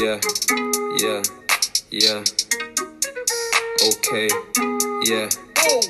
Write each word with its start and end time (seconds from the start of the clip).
Yeah, 0.00 0.20
yeah, 1.00 1.22
yeah. 1.90 2.22
Okay, 3.82 4.28
yeah. 5.02 5.28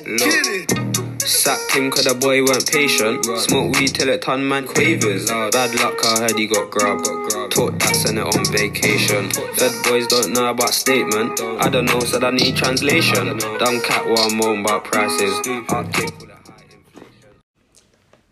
Look. 0.07 1.19
Sacked 1.21 1.75
him 1.75 1.91
cause 1.91 2.05
the 2.05 2.17
boy 2.19 2.43
weren't 2.43 2.65
patient. 2.65 3.23
Smoke 3.23 3.75
weed 3.75 3.89
till 3.93 4.09
it 4.09 4.23
ton 4.23 4.47
man 4.47 4.65
quavers. 4.65 5.27
Bad 5.27 5.75
luck, 5.75 6.03
I 6.03 6.21
heard 6.21 6.39
he 6.39 6.47
got 6.47 6.71
grabbed. 6.71 7.05
Taught 7.53 7.77
that 7.77 7.95
sent 7.95 8.17
it 8.17 8.25
on 8.25 8.45
vacation. 8.45 9.29
Fed 9.29 9.73
boys 9.83 10.07
don't 10.07 10.33
know 10.33 10.49
about 10.49 10.73
statement. 10.73 11.39
I 11.61 11.69
don't 11.69 11.85
know, 11.85 11.99
said 11.99 12.23
I 12.23 12.31
need 12.31 12.57
translation. 12.57 13.37
Dumb 13.37 13.79
cat 13.81 14.07
while 14.07 14.25
I'm 14.25 14.37
moan 14.37 14.61
about 14.61 14.85
prices. 14.85 15.35
I'll 15.69 15.83
take 15.85 16.11
all 16.19 16.25
the 16.25 16.33
high 16.33 16.65
inflation. 16.65 17.41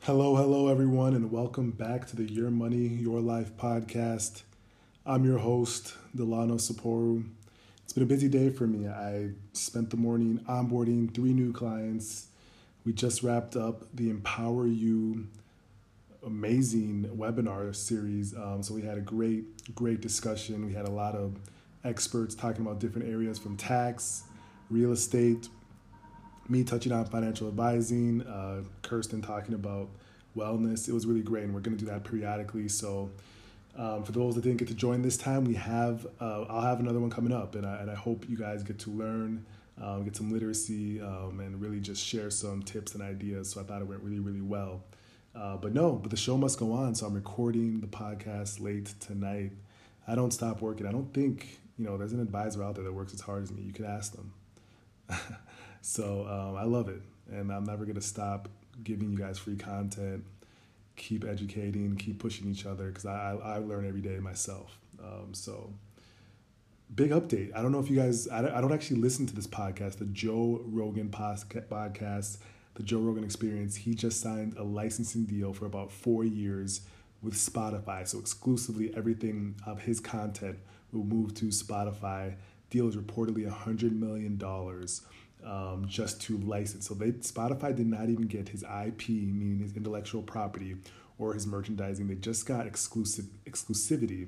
Hello, 0.02 0.36
hello, 0.38 0.70
everyone, 0.70 1.14
and 1.14 1.30
welcome 1.32 1.70
back 1.70 2.08
to 2.08 2.16
the 2.16 2.24
Your 2.24 2.50
Money, 2.50 2.88
Your 2.88 3.22
Life 3.22 3.56
podcast. 3.58 4.42
I'm 5.10 5.24
your 5.24 5.38
host, 5.38 5.94
Delano 6.14 6.56
Saporu. 6.56 7.24
It's 7.86 7.94
been 7.94 8.04
a 8.04 8.08
busy 8.08 8.28
day 8.28 8.50
for 8.50 8.68
me. 8.68 8.90
I 8.90 9.30
spent 9.54 9.90
the 9.90 9.96
morning 9.96 10.42
onboarding 10.50 11.16
three 11.16 11.32
new 11.32 11.54
clients. 11.54 12.28
We 12.84 12.92
just 12.92 13.24
wrapped 13.24 13.56
up 13.56 13.86
the 13.96 14.10
Empower 14.10 14.68
You 14.68 15.30
amazing 16.26 17.10
webinar 17.16 17.74
series. 17.74 18.36
Um, 18.36 18.62
so 18.62 18.74
we 18.74 18.82
had 18.82 18.98
a 18.98 19.02
great, 19.02 19.74
great 19.74 20.02
discussion. 20.02 20.66
We 20.66 20.74
had 20.74 20.90
a 20.90 20.92
lot 20.92 21.16
of 21.16 21.40
experts 21.86 22.36
talking 22.36 22.66
about 22.66 22.82
different 22.82 23.08
areas 23.08 23.40
from 23.40 23.56
tax, 23.56 24.24
real 24.70 24.92
estate, 24.92 25.48
me 26.50 26.66
touching 26.66 26.92
on 26.92 27.06
financial 27.06 27.48
advising, 27.48 28.24
uh, 28.24 28.64
Kirsten 28.82 29.22
talking 29.22 29.54
about 29.54 29.88
wellness. 30.36 30.90
It 30.90 30.94
was 30.94 31.06
really 31.06 31.24
great, 31.24 31.46
and 31.46 31.54
we're 31.54 31.62
going 31.62 31.78
to 31.78 31.86
do 31.86 31.90
that 31.90 32.04
periodically. 32.04 32.68
So, 32.68 33.10
um, 33.78 34.04
for 34.04 34.12
those 34.12 34.36
that 34.36 34.42
didn't 34.44 34.58
get 34.58 34.68
to 34.70 34.74
join 34.74 35.02
this 35.04 35.18
time, 35.18 35.46
we 35.46 35.54
have 35.54 36.08
uh, 36.20 36.46
I'll 36.50 36.62
have 36.62 36.80
another 36.80 37.00
one 37.00 37.10
coming 37.10 37.32
up, 37.32 37.56
and 37.56 37.66
I, 37.66 37.78
and 37.78 37.92
I 37.92 37.96
hope 37.96 38.28
you 38.28 38.36
guys 38.36 38.64
get 38.64 38.80
to 38.80 38.90
learn, 38.90 39.46
um, 39.80 40.04
get 40.04 40.16
some 40.16 40.32
literacy, 40.32 41.00
um, 41.00 41.40
and 41.40 41.62
really 41.62 41.80
just 41.80 42.04
share 42.04 42.32
some 42.32 42.64
tips 42.64 42.96
and 42.96 43.04
ideas. 43.04 43.52
So 43.52 43.62
I 43.62 43.64
thought 43.64 43.82
it 43.82 43.88
went 43.88 44.02
really, 44.02 44.20
really 44.20 44.42
well. 44.42 44.84
Uh, 45.36 45.58
but 45.58 45.74
no, 45.74 45.94
but 45.94 46.10
the 46.10 46.18
show 46.18 46.38
must 46.38 46.58
go 46.58 46.72
on. 46.72 46.96
So 46.96 47.06
I'm 47.06 47.14
recording 47.14 47.80
the 47.80 47.88
podcast 47.88 48.60
late 48.60 48.96
tonight. 49.00 49.52
I 50.08 50.16
don't 50.16 50.32
stop 50.32 50.62
working. 50.62 50.88
I 50.88 50.92
don't 50.92 51.14
think 51.14 51.60
you 51.78 51.86
know 51.86 51.98
there's 51.98 52.14
an 52.14 52.20
advisor 52.20 52.64
out 52.64 52.76
there 52.76 52.84
that 52.84 52.94
works 52.94 53.14
as 53.14 53.22
hard 53.22 53.44
as 53.44 53.52
me. 53.52 53.62
You 53.62 53.74
could 53.74 53.86
ask 53.86 54.16
them. 54.16 54.34
so 55.82 56.26
um, 56.28 56.58
I 56.58 56.64
love 56.64 56.90
it, 56.90 57.02
and 57.30 57.52
I'm 57.52 57.64
never 57.64 57.86
gonna 57.86 58.02
stop 58.02 58.50
giving 58.84 59.12
you 59.12 59.18
guys 59.20 59.38
free 59.38 59.56
content. 59.56 60.24
Keep 60.98 61.26
educating, 61.26 61.96
keep 61.96 62.20
pushing 62.20 62.50
each 62.50 62.66
other 62.66 62.88
because 62.88 63.06
I, 63.06 63.38
I, 63.42 63.58
learn 63.60 63.88
every 63.88 64.02
day 64.02 64.18
myself. 64.20 64.80
Um, 65.02 65.34
so 65.34 65.72
big 66.94 67.12
update. 67.12 67.56
I 67.56 67.62
don't 67.62 67.72
know 67.72 67.80
if 67.80 67.90
you 67.90 67.96
guys. 67.96 68.28
I 68.28 68.42
don't, 68.42 68.52
I 68.52 68.62
don't 68.62 68.74
actually 68.74 69.00
listen 69.00 69.26
to 69.28 69.36
this 69.36 69.48
podcast, 69.48 69.98
the 69.98 70.06
Joe 70.06 70.62
Rogan 70.66 71.10
podcast, 71.10 72.38
the 72.74 72.84
Joe 72.84 73.00
Rogan 73.00 73.24
Experience. 73.24 73.76
He 73.76 73.94
just 73.94 74.22
signed 74.22 74.56
a 74.58 74.64
licensing 74.64 75.26
deal 75.26 75.54
for 75.54 75.66
about 75.66 75.92
four 75.92 76.24
years 76.26 76.82
with 77.22 77.36
Spotify. 77.36 78.08
So 78.08 78.20
exclusively 78.20 78.94
everything 78.96 79.56
of 79.66 79.82
his 79.82 80.00
content 80.00 80.58
will 80.92 81.04
move 81.04 81.34
to 81.36 81.46
Spotify. 81.46 82.36
Deal 82.70 82.88
is 82.88 82.96
reportedly 82.96 83.48
a 83.48 83.52
$100 83.52 83.92
million 83.92 84.38
um, 85.48 85.86
just 85.88 86.22
to 86.24 86.38
license. 86.40 86.88
So 86.88 86.94
they 86.94 87.12
Spotify 87.14 87.76
did 87.76 87.88
not 87.88 88.10
even 88.10 88.28
get 88.28 88.50
his 88.50 88.64
IP, 88.64 89.10
meaning 89.10 89.60
his 89.60 89.76
intellectual 89.76 90.22
property, 90.22 90.76
or 91.18 91.34
his 91.34 91.48
merchandising. 91.48 92.08
They 92.08 92.16
just 92.16 92.46
got 92.46 92.68
exclusive 92.68 93.26
exclusivity 93.46 94.28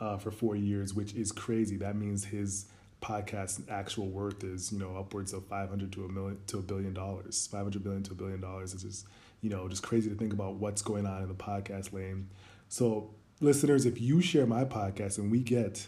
uh, 0.00 0.18
for 0.18 0.30
four 0.30 0.56
years, 0.56 0.92
which 0.92 1.14
is 1.14 1.32
crazy. 1.32 1.76
That 1.76 1.96
means 1.96 2.24
his 2.24 2.66
podcast 3.00 3.60
actual 3.70 4.08
worth 4.08 4.42
is 4.42 4.72
you 4.72 4.78
know 4.80 4.96
upwards 4.96 5.32
of 5.32 5.46
500 5.46 5.92
to 5.92 6.04
a 6.04 6.08
million 6.08 6.36
to 6.48 6.58
a 6.58 6.62
billion 6.62 6.92
dollars 6.92 7.46
500 7.46 7.84
billion 7.84 8.02
to 8.02 8.10
a 8.10 8.14
billion 8.16 8.40
dollars 8.40 8.74
is 8.74 8.82
just 8.82 9.06
you 9.40 9.48
know 9.48 9.68
just 9.68 9.84
crazy 9.84 10.10
to 10.10 10.16
think 10.16 10.32
about 10.32 10.54
what's 10.54 10.82
going 10.82 11.06
on 11.06 11.22
in 11.22 11.28
the 11.28 11.34
podcast 11.34 11.92
lane 11.92 12.28
so 12.68 13.14
listeners 13.40 13.86
if 13.86 14.00
you 14.00 14.20
share 14.20 14.46
my 14.46 14.64
podcast 14.64 15.18
and 15.18 15.30
we 15.30 15.38
get 15.38 15.86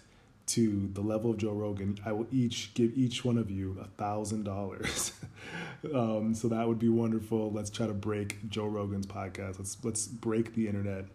to 0.50 0.88
the 0.94 1.00
level 1.00 1.30
of 1.30 1.38
joe 1.38 1.52
rogan 1.52 1.98
i 2.04 2.12
will 2.12 2.26
each 2.32 2.72
give 2.74 2.96
each 2.96 3.24
one 3.24 3.38
of 3.38 3.50
you 3.50 3.76
a 3.80 3.86
thousand 4.00 4.44
dollars 4.44 5.12
Um, 5.94 6.34
so 6.34 6.48
that 6.48 6.68
would 6.68 6.78
be 6.78 6.90
wonderful 6.90 7.50
let's 7.50 7.70
try 7.70 7.86
to 7.86 7.94
break 7.94 8.50
joe 8.50 8.66
rogan's 8.66 9.06
podcast 9.06 9.58
let's 9.58 9.78
let's 9.82 10.06
break 10.06 10.54
the 10.54 10.68
internet 10.68 11.06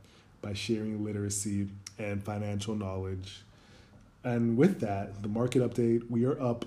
by 0.42 0.54
sharing 0.54 1.04
literacy 1.04 1.68
and 2.00 2.24
financial 2.24 2.74
knowledge 2.74 3.44
and 4.26 4.58
with 4.58 4.80
that, 4.80 5.22
the 5.22 5.30
market 5.30 5.62
update, 5.62 6.10
we 6.10 6.26
are 6.26 6.42
up 6.42 6.66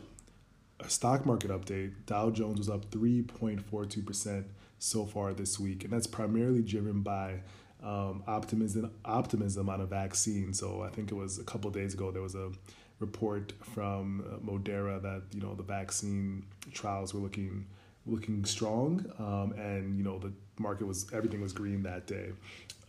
a 0.78 0.88
stock 0.88 1.26
market 1.26 1.50
update. 1.50 1.92
Dow 2.06 2.30
Jones 2.30 2.58
was 2.58 2.70
up 2.70 2.88
3.42% 2.92 4.44
so 4.78 5.04
far 5.04 5.34
this 5.34 5.58
week. 5.58 5.82
And 5.82 5.92
that's 5.92 6.06
primarily 6.06 6.62
driven 6.62 7.00
by 7.00 7.40
um, 7.82 8.22
optimism, 8.26 8.90
optimism 9.04 9.68
on 9.68 9.80
a 9.80 9.86
vaccine. 9.86 10.52
So 10.52 10.82
I 10.82 10.88
think 10.90 11.10
it 11.10 11.14
was 11.14 11.38
a 11.38 11.44
couple 11.44 11.70
days 11.70 11.94
ago, 11.94 12.10
there 12.10 12.22
was 12.22 12.34
a 12.34 12.50
report 12.98 13.52
from 13.74 14.40
Moderna 14.44 15.00
that, 15.02 15.22
you 15.32 15.40
know, 15.40 15.54
the 15.54 15.62
vaccine 15.62 16.44
trials 16.72 17.14
were 17.14 17.20
looking 17.20 17.66
looking 18.06 18.44
strong. 18.44 19.04
Um, 19.18 19.52
and, 19.52 19.96
you 19.98 20.02
know, 20.02 20.18
the 20.18 20.32
market 20.58 20.86
was, 20.86 21.06
everything 21.12 21.40
was 21.40 21.52
green 21.52 21.82
that 21.82 22.06
day. 22.06 22.32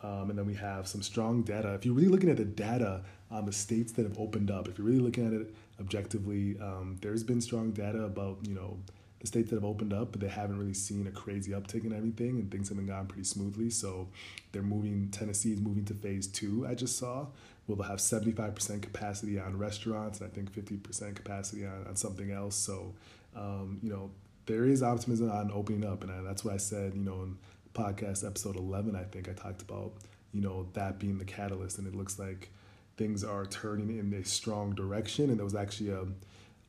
Um, 0.01 0.29
and 0.29 0.39
then 0.39 0.45
we 0.45 0.53
have 0.55 0.87
some 0.87 1.01
strong 1.01 1.41
data. 1.41 1.73
If 1.73 1.85
you're 1.85 1.93
really 1.93 2.07
looking 2.07 2.29
at 2.29 2.37
the 2.37 2.45
data 2.45 3.03
on 3.29 3.45
the 3.45 3.51
states 3.51 3.91
that 3.93 4.03
have 4.03 4.17
opened 4.17 4.49
up, 4.49 4.67
if 4.67 4.77
you're 4.77 4.87
really 4.87 5.01
looking 5.01 5.27
at 5.27 5.33
it 5.33 5.53
objectively, 5.79 6.57
um, 6.61 6.97
there's 7.01 7.23
been 7.23 7.41
strong 7.41 7.71
data 7.71 8.03
about 8.03 8.37
you 8.47 8.55
know 8.55 8.77
the 9.19 9.27
states 9.27 9.49
that 9.49 9.57
have 9.57 9.65
opened 9.65 9.93
up, 9.93 10.11
but 10.11 10.21
they 10.21 10.27
haven't 10.27 10.57
really 10.57 10.73
seen 10.73 11.05
a 11.07 11.11
crazy 11.11 11.51
uptick 11.51 11.83
in 11.83 11.93
everything, 11.93 12.39
and 12.39 12.49
things 12.49 12.69
have 12.69 12.77
been 12.77 12.87
going 12.87 13.05
pretty 13.05 13.25
smoothly. 13.25 13.69
So 13.69 14.07
they're 14.51 14.61
moving. 14.61 15.09
Tennessee 15.11 15.53
is 15.53 15.61
moving 15.61 15.85
to 15.85 15.93
phase 15.93 16.27
two. 16.27 16.65
I 16.67 16.75
just 16.75 16.97
saw. 16.97 17.27
We'll 17.67 17.81
have 17.83 17.99
75% 17.99 18.81
capacity 18.81 19.39
on 19.39 19.57
restaurants, 19.57 20.21
and 20.21 20.31
I 20.31 20.33
think 20.33 20.51
50% 20.51 21.15
capacity 21.15 21.65
on, 21.65 21.85
on 21.87 21.95
something 21.95 22.31
else. 22.31 22.55
So, 22.55 22.95
um, 23.35 23.79
you 23.83 23.91
know, 23.91 24.09
there 24.47 24.65
is 24.65 24.81
optimism 24.81 25.29
on 25.29 25.51
opening 25.53 25.85
up, 25.85 26.01
and 26.03 26.11
I, 26.11 26.21
that's 26.21 26.43
what 26.43 26.53
I 26.55 26.57
said. 26.57 26.95
You 26.95 27.03
know, 27.03 27.21
in 27.23 27.37
podcast 27.73 28.25
episode 28.25 28.55
11, 28.55 28.95
I 28.95 29.03
think 29.03 29.29
I 29.29 29.33
talked 29.33 29.61
about 29.61 29.91
you 30.33 30.41
know 30.41 30.67
that 30.73 30.97
being 30.97 31.17
the 31.17 31.25
catalyst, 31.25 31.77
and 31.77 31.87
it 31.87 31.95
looks 31.95 32.17
like 32.17 32.49
things 32.97 33.23
are 33.23 33.45
turning 33.45 33.97
in 33.97 34.13
a 34.13 34.25
strong 34.25 34.75
direction. 34.75 35.29
And 35.29 35.37
there 35.37 35.45
was 35.45 35.55
actually 35.55 35.89
a, 35.89 36.05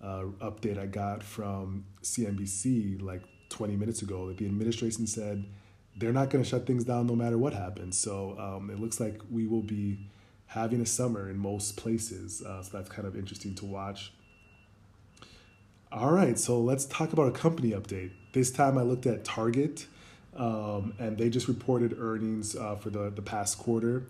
a 0.01 0.25
update 0.41 0.79
I 0.79 0.87
got 0.87 1.23
from 1.23 1.85
CNBC 2.03 3.03
like 3.03 3.23
20 3.51 3.77
minutes 3.77 4.03
ago 4.03 4.29
that 4.29 4.39
the 4.39 4.47
administration 4.47 5.07
said 5.07 5.45
they're 5.97 6.13
not 6.13 6.31
going 6.31 6.43
to 6.43 6.49
shut 6.49 6.67
things 6.67 6.85
down 6.85 7.07
no 7.07 7.15
matter 7.15 7.37
what 7.37 7.53
happens. 7.53 7.99
So 7.99 8.37
um, 8.39 8.71
it 8.71 8.81
looks 8.81 9.01
like 9.01 9.21
we 9.31 9.47
will 9.47 9.63
be 9.63 9.99
having 10.47 10.81
a 10.81 10.87
summer 10.87 11.29
in 11.29 11.37
most 11.37 11.77
places. 11.77 12.43
Uh, 12.43 12.63
so 12.63 12.77
that's 12.77 12.89
kind 12.89 13.07
of 13.07 13.17
interesting 13.17 13.55
to 13.57 13.67
watch. 13.67 14.13
All 15.93 16.13
right, 16.13 16.39
so 16.39 16.61
let's 16.61 16.85
talk 16.85 17.13
about 17.13 17.27
a 17.27 17.33
company 17.33 17.71
update. 17.71 18.13
This 18.33 18.51
time 18.53 18.79
I 18.79 18.83
looked 18.83 19.07
at 19.07 19.25
Target, 19.25 19.87
um, 20.37 20.95
and 21.01 21.19
they 21.19 21.29
just 21.29 21.49
reported 21.49 21.97
earnings 21.99 22.55
uh, 22.55 22.77
for 22.77 22.91
the, 22.91 23.11
the 23.11 23.23
past 23.23 23.59
quarter 23.59 24.05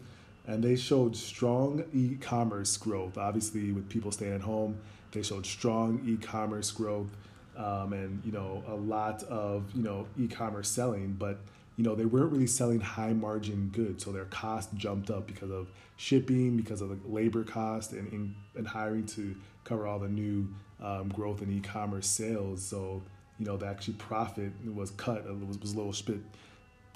and 0.46 0.64
they 0.64 0.76
showed 0.76 1.16
strong 1.16 1.84
e-commerce 1.92 2.76
growth. 2.76 3.16
Obviously, 3.16 3.72
with 3.72 3.88
people 3.88 4.10
staying 4.10 4.34
at 4.34 4.40
home, 4.40 4.80
they 5.12 5.22
showed 5.22 5.46
strong 5.46 6.00
e-commerce 6.06 6.70
growth, 6.70 7.08
um, 7.56 7.92
and 7.92 8.22
you 8.24 8.32
know 8.32 8.62
a 8.68 8.74
lot 8.74 9.22
of 9.24 9.64
you 9.74 9.82
know 9.82 10.06
e-commerce 10.18 10.68
selling. 10.68 11.12
But 11.18 11.38
you 11.76 11.84
know 11.84 11.94
they 11.94 12.04
weren't 12.04 12.32
really 12.32 12.46
selling 12.46 12.80
high 12.80 13.12
margin 13.12 13.70
goods, 13.72 14.04
so 14.04 14.12
their 14.12 14.26
cost 14.26 14.74
jumped 14.74 15.10
up 15.10 15.26
because 15.26 15.50
of 15.50 15.68
shipping, 15.96 16.56
because 16.56 16.80
of 16.80 16.88
the 16.90 16.98
labor 17.08 17.44
cost, 17.44 17.92
and 17.92 18.34
and 18.56 18.66
hiring 18.66 19.06
to 19.06 19.34
cover 19.64 19.86
all 19.86 19.98
the 19.98 20.08
new 20.08 20.48
um, 20.82 21.08
growth 21.08 21.42
in 21.42 21.50
e-commerce 21.56 22.06
sales. 22.06 22.62
So 22.62 23.02
you 23.38 23.46
know 23.46 23.56
the 23.56 23.66
actually 23.66 23.94
profit 23.94 24.52
was 24.64 24.90
cut. 24.92 25.24
It 25.26 25.46
was, 25.46 25.58
was 25.58 25.72
a 25.72 25.76
little 25.76 25.94
bit 26.06 26.20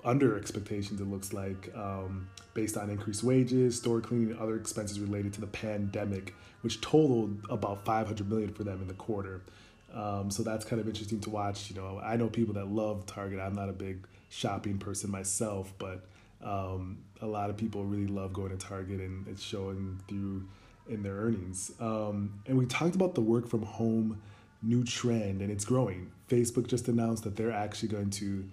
under 0.04 0.36
expectations, 0.36 1.00
it 1.00 1.06
looks 1.06 1.32
like, 1.32 1.72
um, 1.74 2.28
based 2.52 2.76
on 2.76 2.90
increased 2.90 3.24
wages, 3.24 3.76
store 3.78 4.00
cleaning, 4.00 4.30
and 4.30 4.38
other 4.38 4.56
expenses 4.56 5.00
related 5.00 5.32
to 5.34 5.40
the 5.40 5.46
pandemic, 5.46 6.34
which 6.60 6.80
totaled 6.80 7.38
about 7.48 7.84
500 7.84 8.28
million 8.28 8.52
for 8.52 8.64
them 8.64 8.80
in 8.80 8.88
the 8.88 8.94
quarter. 8.94 9.40
Um, 9.92 10.30
so 10.30 10.42
that's 10.42 10.64
kind 10.64 10.80
of 10.80 10.88
interesting 10.88 11.20
to 11.20 11.30
watch. 11.30 11.70
You 11.70 11.76
know, 11.76 12.00
I 12.02 12.16
know 12.16 12.28
people 12.28 12.54
that 12.54 12.66
love 12.66 13.06
Target. 13.06 13.40
I'm 13.40 13.54
not 13.54 13.68
a 13.68 13.72
big 13.72 14.06
shopping 14.28 14.78
person 14.78 15.10
myself, 15.10 15.72
but 15.78 16.04
um, 16.42 16.98
a 17.22 17.26
lot 17.26 17.48
of 17.48 17.56
people 17.56 17.84
really 17.84 18.06
love 18.06 18.32
going 18.32 18.50
to 18.50 18.56
Target, 18.56 19.00
and 19.00 19.26
it's 19.28 19.42
showing 19.42 20.00
through 20.08 20.46
in 20.88 21.02
their 21.02 21.14
earnings. 21.14 21.72
Um, 21.80 22.42
and 22.46 22.58
we 22.58 22.66
talked 22.66 22.94
about 22.94 23.14
the 23.14 23.22
work 23.22 23.48
from 23.48 23.62
home 23.62 24.20
new 24.62 24.84
trend, 24.84 25.40
and 25.40 25.50
it's 25.50 25.64
growing. 25.64 26.10
Facebook 26.28 26.66
just 26.66 26.88
announced 26.88 27.24
that 27.24 27.36
they're 27.36 27.52
actually 27.52 27.88
going 27.88 28.10
to 28.10 28.44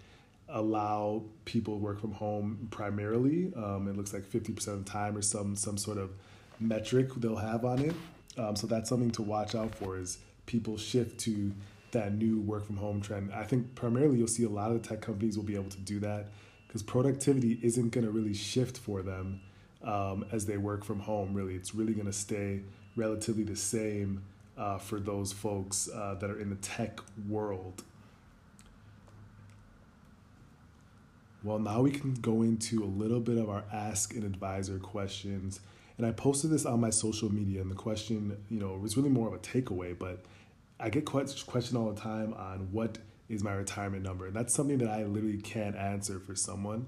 allow 0.51 1.23
people 1.45 1.79
work 1.79 1.99
from 1.99 2.11
home 2.11 2.67
primarily. 2.71 3.51
Um, 3.55 3.87
it 3.87 3.95
looks 3.95 4.13
like 4.13 4.23
50% 4.23 4.67
of 4.67 4.85
the 4.85 4.89
time 4.91 5.17
or 5.17 5.21
some 5.21 5.55
some 5.55 5.77
sort 5.77 5.97
of 5.97 6.11
metric 6.59 7.09
they'll 7.17 7.35
have 7.35 7.65
on 7.65 7.79
it. 7.79 7.95
Um, 8.37 8.55
so 8.55 8.67
that's 8.67 8.89
something 8.89 9.11
to 9.11 9.21
watch 9.21 9.55
out 9.55 9.75
for 9.75 9.97
is 9.97 10.19
people 10.45 10.77
shift 10.77 11.19
to 11.21 11.51
that 11.91 12.13
new 12.13 12.39
work 12.41 12.65
from 12.65 12.77
home 12.77 13.01
trend. 13.01 13.31
I 13.33 13.43
think 13.43 13.75
primarily 13.75 14.17
you'll 14.17 14.27
see 14.27 14.43
a 14.43 14.49
lot 14.49 14.71
of 14.71 14.81
the 14.81 14.87
tech 14.87 15.01
companies 15.01 15.37
will 15.37 15.43
be 15.43 15.55
able 15.55 15.69
to 15.69 15.79
do 15.79 15.99
that 15.99 16.27
because 16.67 16.83
productivity 16.83 17.59
isn't 17.61 17.89
going 17.89 18.05
to 18.05 18.11
really 18.11 18.33
shift 18.33 18.77
for 18.77 19.01
them 19.01 19.41
um, 19.83 20.25
as 20.31 20.45
they 20.45 20.57
work 20.57 20.85
from 20.85 20.99
home. 20.99 21.33
Really, 21.33 21.55
it's 21.55 21.75
really 21.75 21.93
going 21.93 22.05
to 22.05 22.13
stay 22.13 22.61
relatively 22.95 23.43
the 23.43 23.55
same 23.55 24.23
uh, 24.57 24.77
for 24.77 24.99
those 24.99 25.33
folks 25.33 25.89
uh, 25.93 26.15
that 26.19 26.29
are 26.29 26.39
in 26.39 26.49
the 26.49 26.55
tech 26.57 26.99
world. 27.27 27.83
Well, 31.43 31.57
now 31.57 31.81
we 31.81 31.89
can 31.89 32.13
go 32.13 32.43
into 32.43 32.83
a 32.83 32.85
little 32.85 33.19
bit 33.19 33.39
of 33.39 33.49
our 33.49 33.63
Ask 33.73 34.13
an 34.13 34.23
Advisor 34.23 34.77
questions. 34.77 35.59
And 35.97 36.05
I 36.05 36.11
posted 36.11 36.51
this 36.51 36.65
on 36.65 36.79
my 36.79 36.91
social 36.91 37.33
media, 37.33 37.61
and 37.61 37.69
the 37.69 37.75
question, 37.75 38.37
you 38.49 38.59
know, 38.59 38.73
was 38.73 38.95
really 38.95 39.09
more 39.09 39.27
of 39.27 39.33
a 39.33 39.39
takeaway, 39.39 39.97
but 39.97 40.23
I 40.79 40.89
get 40.89 41.05
questioned 41.05 41.77
all 41.77 41.91
the 41.91 41.99
time 41.99 42.33
on 42.35 42.69
what 42.71 42.99
is 43.27 43.43
my 43.43 43.53
retirement 43.53 44.03
number. 44.03 44.27
And 44.27 44.35
that's 44.35 44.53
something 44.53 44.77
that 44.79 44.89
I 44.89 45.03
literally 45.03 45.37
can't 45.37 45.75
answer 45.75 46.19
for 46.19 46.35
someone, 46.35 46.87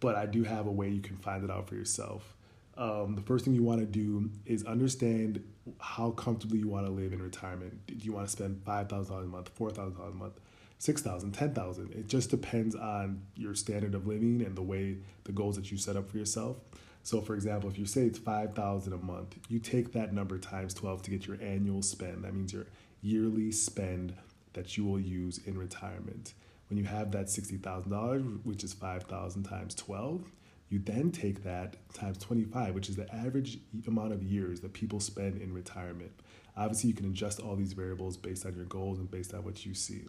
but 0.00 0.14
I 0.14 0.26
do 0.26 0.44
have 0.44 0.66
a 0.66 0.72
way 0.72 0.88
you 0.90 1.00
can 1.00 1.16
find 1.16 1.42
it 1.42 1.50
out 1.50 1.68
for 1.68 1.74
yourself. 1.74 2.34
Um, 2.76 3.14
the 3.14 3.22
first 3.22 3.46
thing 3.46 3.54
you 3.54 3.62
want 3.62 3.80
to 3.80 3.86
do 3.86 4.30
is 4.44 4.64
understand 4.64 5.42
how 5.78 6.10
comfortably 6.10 6.58
you 6.58 6.68
want 6.68 6.86
to 6.86 6.92
live 6.92 7.14
in 7.14 7.22
retirement. 7.22 7.86
Do 7.86 7.94
you 7.94 8.12
want 8.12 8.26
to 8.26 8.32
spend 8.32 8.62
$5,000 8.64 9.22
a 9.22 9.26
month, 9.26 9.58
$4,000 9.58 10.10
a 10.10 10.14
month, 10.14 10.34
6000 10.78 11.32
10000 11.32 11.92
It 11.92 12.08
just 12.08 12.30
depends 12.30 12.74
on 12.74 13.22
your 13.34 13.54
standard 13.54 13.94
of 13.94 14.06
living 14.06 14.42
and 14.42 14.56
the 14.56 14.62
way 14.62 14.98
the 15.24 15.32
goals 15.32 15.56
that 15.56 15.70
you 15.70 15.78
set 15.78 15.96
up 15.96 16.10
for 16.10 16.18
yourself. 16.18 16.56
So, 17.02 17.20
for 17.20 17.34
example, 17.34 17.70
if 17.70 17.78
you 17.78 17.86
say 17.86 18.02
it's 18.02 18.18
5000 18.18 18.92
a 18.92 18.96
month, 18.96 19.36
you 19.48 19.58
take 19.58 19.92
that 19.92 20.12
number 20.12 20.38
times 20.38 20.74
12 20.74 21.02
to 21.02 21.10
get 21.10 21.26
your 21.26 21.40
annual 21.40 21.82
spend. 21.82 22.24
That 22.24 22.34
means 22.34 22.52
your 22.52 22.66
yearly 23.00 23.52
spend 23.52 24.14
that 24.54 24.76
you 24.76 24.84
will 24.84 24.98
use 24.98 25.38
in 25.46 25.56
retirement. 25.56 26.34
When 26.68 26.78
you 26.78 26.84
have 26.84 27.12
that 27.12 27.26
$60,000, 27.26 28.44
which 28.44 28.64
is 28.64 28.72
5000 28.72 29.44
times 29.44 29.74
12, 29.76 30.24
you 30.68 30.80
then 30.80 31.12
take 31.12 31.44
that 31.44 31.76
times 31.94 32.18
25, 32.18 32.74
which 32.74 32.88
is 32.88 32.96
the 32.96 33.12
average 33.14 33.60
amount 33.86 34.12
of 34.12 34.22
years 34.24 34.60
that 34.60 34.72
people 34.72 34.98
spend 34.98 35.40
in 35.40 35.52
retirement. 35.52 36.10
Obviously, 36.56 36.88
you 36.88 36.96
can 36.96 37.06
adjust 37.06 37.38
all 37.38 37.54
these 37.54 37.72
variables 37.72 38.16
based 38.16 38.44
on 38.46 38.56
your 38.56 38.64
goals 38.64 38.98
and 38.98 39.08
based 39.08 39.32
on 39.32 39.44
what 39.44 39.64
you 39.64 39.74
see. 39.74 40.06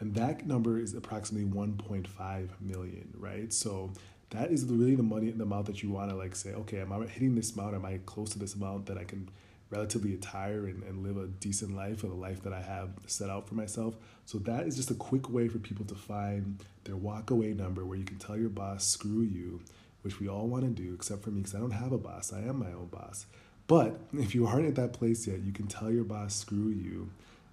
And 0.00 0.14
that 0.14 0.46
number 0.46 0.78
is 0.78 0.94
approximately 0.94 1.48
1.5 1.48 2.48
million, 2.60 3.14
right? 3.16 3.52
So 3.52 3.92
that 4.30 4.50
is 4.50 4.64
really 4.64 4.96
the 4.96 5.02
money, 5.02 5.30
the 5.30 5.44
amount 5.44 5.66
that 5.66 5.82
you 5.82 5.90
want 5.90 6.10
to 6.10 6.16
like 6.16 6.34
say, 6.34 6.52
okay, 6.52 6.80
am 6.80 6.92
I 6.92 7.06
hitting 7.06 7.34
this 7.34 7.54
amount? 7.54 7.74
Am 7.74 7.84
I 7.84 8.00
close 8.04 8.30
to 8.30 8.38
this 8.38 8.54
amount 8.54 8.86
that 8.86 8.98
I 8.98 9.04
can 9.04 9.28
relatively 9.70 10.12
retire 10.12 10.66
and, 10.66 10.82
and 10.82 11.02
live 11.02 11.16
a 11.16 11.26
decent 11.26 11.76
life 11.76 12.02
or 12.04 12.08
the 12.08 12.14
life 12.14 12.42
that 12.42 12.52
I 12.52 12.60
have 12.60 12.90
set 13.06 13.30
out 13.30 13.48
for 13.48 13.54
myself? 13.54 13.94
So 14.26 14.38
that 14.38 14.66
is 14.66 14.76
just 14.76 14.90
a 14.90 14.94
quick 14.94 15.30
way 15.30 15.48
for 15.48 15.58
people 15.58 15.84
to 15.86 15.94
find 15.94 16.62
their 16.82 16.96
walk 16.96 17.30
away 17.30 17.52
number 17.52 17.84
where 17.84 17.98
you 17.98 18.04
can 18.04 18.18
tell 18.18 18.36
your 18.36 18.48
boss, 18.48 18.84
screw 18.84 19.22
you, 19.22 19.60
which 20.02 20.20
we 20.20 20.28
all 20.28 20.48
want 20.48 20.64
to 20.64 20.70
do, 20.70 20.94
except 20.94 21.22
for 21.22 21.30
me, 21.30 21.40
because 21.40 21.54
I 21.54 21.60
don't 21.60 21.70
have 21.70 21.92
a 21.92 21.98
boss. 21.98 22.32
I 22.32 22.40
am 22.40 22.58
my 22.58 22.72
own 22.72 22.88
boss. 22.90 23.26
But 23.66 24.00
if 24.12 24.34
you 24.34 24.46
aren't 24.46 24.66
at 24.66 24.74
that 24.74 24.92
place 24.92 25.26
yet, 25.26 25.40
you 25.40 25.52
can 25.52 25.66
tell 25.66 25.90
your 25.90 26.04
boss, 26.04 26.34
screw 26.34 26.68
you 26.68 27.10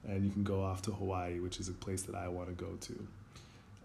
and 0.07 0.23
you 0.25 0.31
can 0.31 0.43
go 0.43 0.63
off 0.63 0.81
to 0.83 0.91
Hawaii, 0.91 1.39
which 1.39 1.59
is 1.59 1.69
a 1.69 1.73
place 1.73 2.03
that 2.03 2.15
I 2.15 2.27
want 2.27 2.49
to 2.49 2.53
go 2.53 2.71
to. 2.81 3.07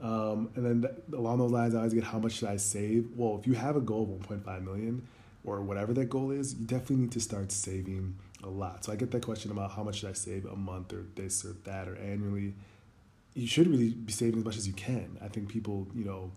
Um, 0.01 0.51
and 0.55 0.65
then 0.65 0.83
th- 0.83 0.95
along 1.19 1.39
those 1.39 1.51
lines, 1.51 1.75
I 1.75 1.79
always 1.79 1.95
get 1.95 2.05
how 2.05 2.19
much 2.19 2.33
should 2.33 2.49
I 2.49 2.57
save? 2.57 3.09
Well, 3.17 3.39
if 3.39 3.47
you 3.47 3.55
have 3.55 3.77
a 3.77 3.81
goal 3.81 4.19
of 4.21 4.29
1.5 4.29 4.65
million 4.65 5.07
or 5.45 5.63
whatever 5.63 5.95
that 5.95 6.11
goal 6.11 6.31
is, 6.31 6.55
you 6.55 6.67
definitely 6.67 6.97
need 6.97 7.13
to 7.13 7.21
start 7.21 7.51
saving 7.53 8.17
a 8.43 8.49
lot. 8.49 8.85
So 8.85 8.93
I 8.93 8.97
get 8.97 9.11
that 9.13 9.23
question 9.23 9.51
about 9.51 9.73
how 9.73 9.83
much 9.83 10.01
should 10.01 10.11
I 10.11 10.13
save 10.13 10.45
a 10.45 10.57
month 10.57 10.93
or 10.93 11.05
this 11.15 11.45
or 11.45 11.57
that 11.65 11.89
or 11.89 11.97
annually. 11.97 12.55
You 13.35 13.47
should 13.47 13.69
really 13.69 13.91
be 13.91 14.13
saving 14.13 14.41
as 14.41 14.45
much 14.45 14.57
as 14.57 14.67
you 14.67 14.75
can. 14.75 15.19
I 15.23 15.29
think 15.29 15.49
people, 15.49 15.87
you 15.95 16.05
know, 16.05 16.31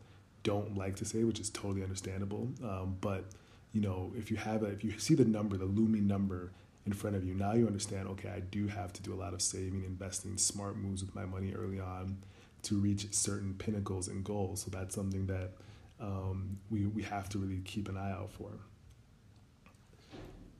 don't 0.43 0.77
like 0.77 0.95
to 0.97 1.05
save, 1.05 1.25
which 1.27 1.39
is 1.39 1.49
totally 1.49 1.83
understandable. 1.83 2.49
Um, 2.63 2.97
but 3.01 3.25
you 3.73 3.81
know, 3.81 4.11
if 4.17 4.31
you 4.31 4.37
have 4.37 4.63
a, 4.63 4.67
if 4.67 4.83
you 4.83 4.97
see 4.97 5.15
the 5.15 5.25
number, 5.25 5.57
the 5.57 5.65
looming 5.65 6.07
number 6.07 6.51
in 6.85 6.93
front 6.93 7.15
of 7.15 7.23
you. 7.23 7.33
Now 7.33 7.53
you 7.53 7.67
understand, 7.67 8.07
okay, 8.09 8.29
I 8.29 8.39
do 8.39 8.67
have 8.67 8.93
to 8.93 9.03
do 9.03 9.13
a 9.13 9.19
lot 9.19 9.33
of 9.33 9.41
saving, 9.41 9.83
investing, 9.83 10.37
smart 10.37 10.77
moves 10.77 11.03
with 11.03 11.13
my 11.13 11.25
money 11.25 11.53
early 11.53 11.79
on 11.79 12.17
to 12.63 12.75
reach 12.77 13.13
certain 13.13 13.53
pinnacles 13.53 14.07
and 14.07 14.23
goals. 14.23 14.63
So 14.63 14.71
that's 14.71 14.95
something 14.95 15.27
that 15.27 15.51
um, 15.99 16.57
we, 16.69 16.85
we 16.85 17.03
have 17.03 17.29
to 17.29 17.37
really 17.37 17.61
keep 17.63 17.89
an 17.89 17.97
eye 17.97 18.11
out 18.11 18.31
for. 18.31 18.51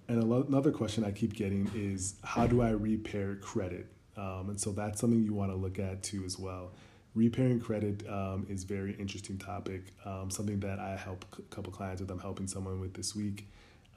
And 0.08 0.24
another 0.24 0.72
question 0.72 1.04
I 1.04 1.12
keep 1.12 1.34
getting 1.34 1.70
is 1.76 2.16
how 2.24 2.48
do 2.48 2.62
I 2.62 2.72
repair 2.72 3.36
credit? 3.36 3.88
Um, 4.18 4.50
and 4.50 4.60
so 4.60 4.72
that's 4.72 5.00
something 5.00 5.22
you 5.24 5.34
want 5.34 5.52
to 5.52 5.56
look 5.56 5.78
at 5.78 6.02
too 6.04 6.24
as 6.26 6.38
well. 6.38 6.72
Repairing 7.16 7.60
credit 7.60 8.08
um, 8.10 8.46
is 8.50 8.64
very 8.64 8.94
interesting 8.94 9.38
topic. 9.38 9.94
Um, 10.06 10.30
something 10.32 10.60
that 10.62 10.80
I 10.80 10.96
help 10.96 11.26
a 11.38 11.42
couple 11.54 11.72
clients 11.72 12.02
with. 12.02 12.10
I'm 12.10 12.20
helping 12.20 12.48
someone 12.48 12.80
with 12.80 12.94
this 12.94 13.16
week 13.16 13.48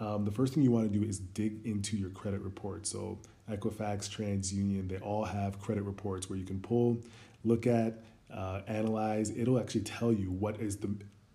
um, 0.02 0.24
the 0.24 0.32
first 0.32 0.52
thing 0.52 0.64
you 0.64 0.72
want 0.72 0.92
to 0.92 0.98
do 0.98 1.06
is 1.06 1.20
dig 1.20 1.64
into 1.64 1.96
your 1.96 2.10
credit 2.10 2.40
report. 2.40 2.86
So 2.88 3.18
Equifax, 3.48 4.08
TransUnion, 4.10 4.88
they 4.88 4.98
all 4.98 5.24
have 5.24 5.60
credit 5.60 5.84
reports 5.84 6.28
where 6.28 6.38
you 6.38 6.44
can 6.44 6.60
pull, 6.60 6.98
look 7.44 7.68
at, 7.68 8.02
uh, 8.34 8.62
analyze. 8.66 9.30
It'll 9.30 9.60
actually 9.60 9.82
tell 9.82 10.12
you 10.12 10.32
what 10.32 10.60
is 10.60 10.78
the 10.78 10.92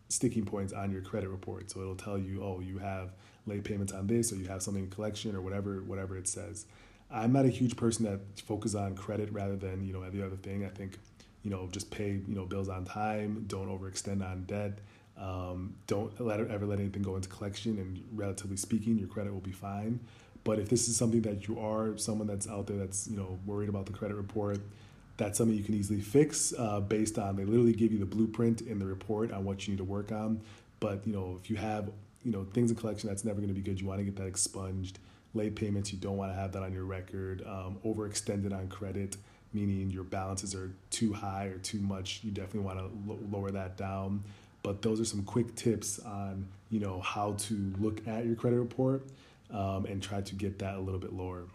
sticking 0.09 0.43
points 0.43 0.73
on 0.73 0.91
your 0.91 1.01
credit 1.01 1.29
report. 1.29 1.71
So 1.71 1.79
it'll 1.79 1.95
tell 1.95 2.17
you, 2.17 2.43
oh, 2.43 2.59
you 2.59 2.77
have 2.79 3.13
late 3.45 3.63
payments 3.63 3.93
on 3.93 4.05
this, 4.05 4.33
or 4.33 4.35
you 4.35 4.47
have 4.47 4.61
something 4.61 4.83
in 4.83 4.89
collection, 4.89 5.33
or 5.33 5.41
whatever 5.41 5.81
whatever 5.83 6.17
it 6.17 6.27
says. 6.27 6.65
I'm 7.09 7.31
not 7.31 7.45
a 7.45 7.49
huge 7.49 7.77
person 7.77 8.03
that 8.05 8.19
focuses 8.41 8.75
on 8.75 8.95
credit 8.95 9.31
rather 9.31 9.55
than 9.55 9.85
you 9.85 9.93
know 9.93 10.01
every 10.01 10.21
other 10.21 10.35
thing. 10.35 10.65
I 10.65 10.69
think 10.69 10.97
you 11.43 11.51
know 11.51 11.69
just 11.71 11.89
pay 11.89 12.19
you 12.27 12.35
know 12.35 12.45
bills 12.45 12.67
on 12.67 12.83
time, 12.83 13.45
don't 13.47 13.69
overextend 13.69 14.29
on 14.29 14.43
debt. 14.43 14.79
Um, 15.19 15.75
don't 15.87 16.19
let 16.21 16.39
ever 16.39 16.65
let 16.65 16.79
anything 16.79 17.01
go 17.01 17.15
into 17.15 17.29
collection, 17.29 17.77
and 17.79 18.03
relatively 18.13 18.57
speaking, 18.57 18.97
your 18.97 19.07
credit 19.07 19.33
will 19.33 19.41
be 19.41 19.51
fine. 19.51 19.99
But 20.43 20.59
if 20.59 20.69
this 20.69 20.87
is 20.87 20.95
something 20.95 21.21
that 21.23 21.47
you 21.47 21.59
are 21.59 21.97
someone 21.97 22.27
that's 22.27 22.47
out 22.47 22.67
there 22.67 22.77
that's 22.77 23.07
you 23.07 23.17
know 23.17 23.39
worried 23.45 23.69
about 23.69 23.85
the 23.85 23.93
credit 23.93 24.15
report, 24.15 24.59
that's 25.17 25.37
something 25.37 25.57
you 25.57 25.63
can 25.63 25.73
easily 25.73 26.01
fix 26.01 26.53
uh, 26.57 26.79
based 26.79 27.17
on 27.17 27.35
they 27.35 27.45
literally 27.45 27.73
give 27.73 27.91
you 27.91 27.99
the 27.99 28.05
blueprint 28.05 28.61
in 28.61 28.79
the 28.79 28.85
report 28.85 29.31
on 29.31 29.43
what 29.43 29.67
you 29.67 29.73
need 29.73 29.79
to 29.79 29.83
work 29.83 30.11
on. 30.11 30.41
But 30.79 31.05
you 31.07 31.13
know 31.13 31.39
if 31.41 31.49
you 31.49 31.55
have 31.55 31.89
you 32.23 32.31
know 32.31 32.45
things 32.53 32.69
in 32.69 32.77
collection, 32.77 33.09
that's 33.09 33.25
never 33.25 33.37
going 33.37 33.49
to 33.49 33.55
be 33.55 33.61
good. 33.61 33.81
You 33.81 33.87
want 33.87 33.99
to 33.99 34.05
get 34.05 34.15
that 34.17 34.27
expunged. 34.27 34.99
Late 35.33 35.55
payments, 35.55 35.91
you 35.91 35.99
don't 35.99 36.17
want 36.17 36.31
to 36.31 36.35
have 36.35 36.51
that 36.53 36.63
on 36.63 36.71
your 36.71 36.85
record. 36.85 37.43
Um, 37.45 37.77
overextended 37.85 38.53
on 38.53 38.69
credit, 38.69 39.17
meaning 39.53 39.91
your 39.91 40.03
balances 40.03 40.55
are 40.55 40.71
too 40.89 41.11
high 41.11 41.45
or 41.45 41.57
too 41.57 41.79
much. 41.79 42.21
You 42.23 42.31
definitely 42.31 42.61
want 42.61 42.79
to 42.79 43.11
lo- 43.11 43.19
lower 43.29 43.51
that 43.51 43.75
down 43.77 44.23
but 44.67 44.81
those 44.81 44.99
are 44.99 45.05
some 45.05 45.23
quick 45.23 45.55
tips 45.55 45.97
on 45.99 46.45
you 46.69 46.81
know 46.81 46.99
how 46.99 47.31
to 47.37 47.73
look 47.79 48.05
at 48.05 48.25
your 48.25 48.35
credit 48.35 48.59
report 48.59 49.01
um, 49.49 49.85
and 49.85 50.03
try 50.03 50.19
to 50.19 50.35
get 50.35 50.59
that 50.59 50.75
a 50.75 50.79
little 50.81 50.99
bit 50.99 51.13
lower. 51.13 51.45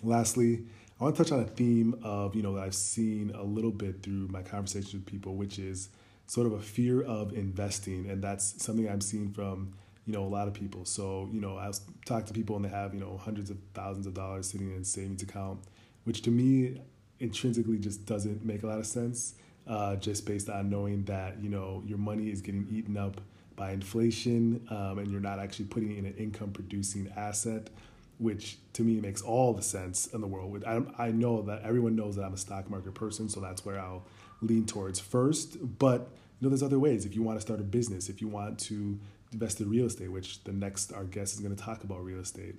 Lastly, 0.00 0.62
I 1.00 1.02
want 1.02 1.16
to 1.16 1.24
touch 1.24 1.32
on 1.32 1.40
a 1.40 1.44
theme 1.44 1.98
of 2.04 2.36
you 2.36 2.42
know 2.44 2.54
that 2.54 2.62
I've 2.62 2.74
seen 2.76 3.32
a 3.34 3.42
little 3.42 3.72
bit 3.72 4.04
through 4.04 4.28
my 4.28 4.42
conversations 4.42 4.94
with 4.94 5.06
people, 5.06 5.34
which 5.34 5.58
is 5.58 5.88
sort 6.28 6.46
of 6.46 6.52
a 6.52 6.60
fear 6.60 7.02
of 7.02 7.32
investing, 7.32 8.08
and 8.08 8.22
that's 8.22 8.62
something 8.62 8.88
I'm 8.88 9.00
seeing 9.00 9.32
from 9.32 9.74
you 10.06 10.12
know 10.12 10.22
a 10.22 10.30
lot 10.38 10.46
of 10.46 10.54
people. 10.54 10.84
So 10.84 11.28
you 11.32 11.40
know 11.40 11.56
I 11.58 11.72
talk 12.06 12.26
to 12.26 12.32
people 12.32 12.54
and 12.54 12.64
they 12.64 12.68
have 12.68 12.94
you 12.94 13.00
know 13.00 13.16
hundreds 13.16 13.50
of 13.50 13.56
thousands 13.74 14.06
of 14.06 14.14
dollars 14.14 14.48
sitting 14.48 14.70
in 14.72 14.82
a 14.82 14.84
savings 14.84 15.24
account, 15.24 15.64
which 16.04 16.22
to 16.22 16.30
me 16.30 16.80
intrinsically 17.18 17.78
just 17.78 18.06
doesn't 18.06 18.44
make 18.44 18.62
a 18.62 18.68
lot 18.68 18.78
of 18.78 18.86
sense 18.86 19.34
uh, 19.66 19.96
just 19.96 20.26
based 20.26 20.48
on 20.48 20.68
knowing 20.68 21.04
that 21.04 21.40
you 21.42 21.48
know 21.48 21.82
your 21.86 21.98
money 21.98 22.30
is 22.30 22.40
getting 22.40 22.66
eaten 22.70 22.96
up 22.96 23.20
by 23.56 23.70
inflation 23.72 24.66
um, 24.70 24.98
and 24.98 25.10
you're 25.10 25.20
not 25.20 25.38
actually 25.38 25.64
putting 25.66 25.96
in 25.96 26.04
an 26.04 26.14
income 26.14 26.50
producing 26.50 27.10
asset 27.16 27.70
which 28.18 28.58
to 28.72 28.82
me 28.82 29.00
makes 29.00 29.22
all 29.22 29.52
the 29.52 29.62
sense 29.62 30.06
in 30.08 30.20
the 30.20 30.26
world. 30.26 30.62
I, 30.64 30.82
I 30.98 31.10
know 31.10 31.42
that 31.42 31.62
everyone 31.62 31.96
knows 31.96 32.16
that 32.16 32.24
i'm 32.24 32.34
a 32.34 32.38
stock 32.38 32.70
market 32.70 32.94
person 32.94 33.28
so 33.28 33.40
that's 33.40 33.64
where 33.64 33.78
i'll 33.78 34.04
lean 34.42 34.66
towards 34.66 35.00
first. 35.00 35.56
But 35.78 36.00
you 36.40 36.46
know 36.46 36.48
there's 36.50 36.62
other 36.62 36.78
ways. 36.78 37.06
If 37.06 37.14
you 37.14 37.22
want 37.22 37.38
to 37.38 37.40
start 37.40 37.60
a 37.60 37.64
business 37.64 38.08
if 38.08 38.20
you 38.20 38.28
want 38.28 38.58
to 38.60 38.98
invest 39.32 39.60
in 39.60 39.68
real 39.68 39.86
estate 39.86 40.12
which 40.12 40.44
the 40.44 40.52
next 40.52 40.92
our 40.92 41.04
guest 41.04 41.34
is 41.34 41.40
going 41.40 41.54
to 41.54 41.62
talk 41.62 41.82
about 41.84 42.04
real 42.04 42.20
estate 42.20 42.56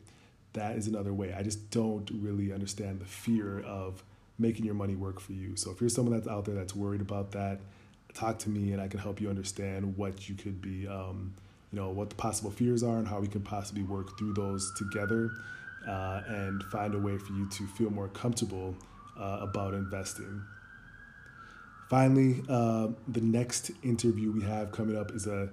that 0.55 0.77
is 0.77 0.87
another 0.87 1.13
way. 1.13 1.33
I 1.33 1.43
just 1.43 1.69
don't 1.69 2.09
really 2.13 2.51
understand 2.51 2.99
the 2.99 3.05
fear 3.05 3.59
of 3.59 4.03
making 4.37 4.65
your 4.65 4.73
money 4.73 4.95
work 4.95 5.19
for 5.19 5.33
you. 5.33 5.55
So 5.55 5.71
if 5.71 5.79
you're 5.79 5.89
someone 5.89 6.15
that's 6.15 6.27
out 6.27 6.45
there 6.45 6.55
that's 6.55 6.75
worried 6.75 7.01
about 7.01 7.31
that, 7.31 7.59
talk 8.13 8.39
to 8.39 8.49
me 8.49 8.71
and 8.71 8.81
I 8.81 8.87
can 8.87 8.99
help 8.99 9.21
you 9.21 9.29
understand 9.29 9.97
what 9.97 10.27
you 10.27 10.35
could 10.35 10.61
be, 10.61 10.87
um, 10.87 11.33
you 11.71 11.79
know, 11.79 11.89
what 11.89 12.09
the 12.09 12.15
possible 12.15 12.51
fears 12.51 12.83
are 12.83 12.97
and 12.97 13.07
how 13.07 13.19
we 13.19 13.27
can 13.27 13.41
possibly 13.41 13.83
work 13.83 14.17
through 14.17 14.33
those 14.33 14.71
together 14.77 15.31
uh, 15.87 16.21
and 16.27 16.63
find 16.65 16.95
a 16.95 16.99
way 16.99 17.17
for 17.17 17.33
you 17.33 17.47
to 17.49 17.67
feel 17.67 17.89
more 17.89 18.07
comfortable 18.09 18.75
uh, 19.19 19.39
about 19.41 19.73
investing. 19.73 20.41
Finally, 21.89 22.43
uh, 22.49 22.87
the 23.07 23.21
next 23.21 23.71
interview 23.83 24.31
we 24.31 24.41
have 24.41 24.71
coming 24.71 24.97
up 24.97 25.11
is 25.11 25.27
a 25.27 25.49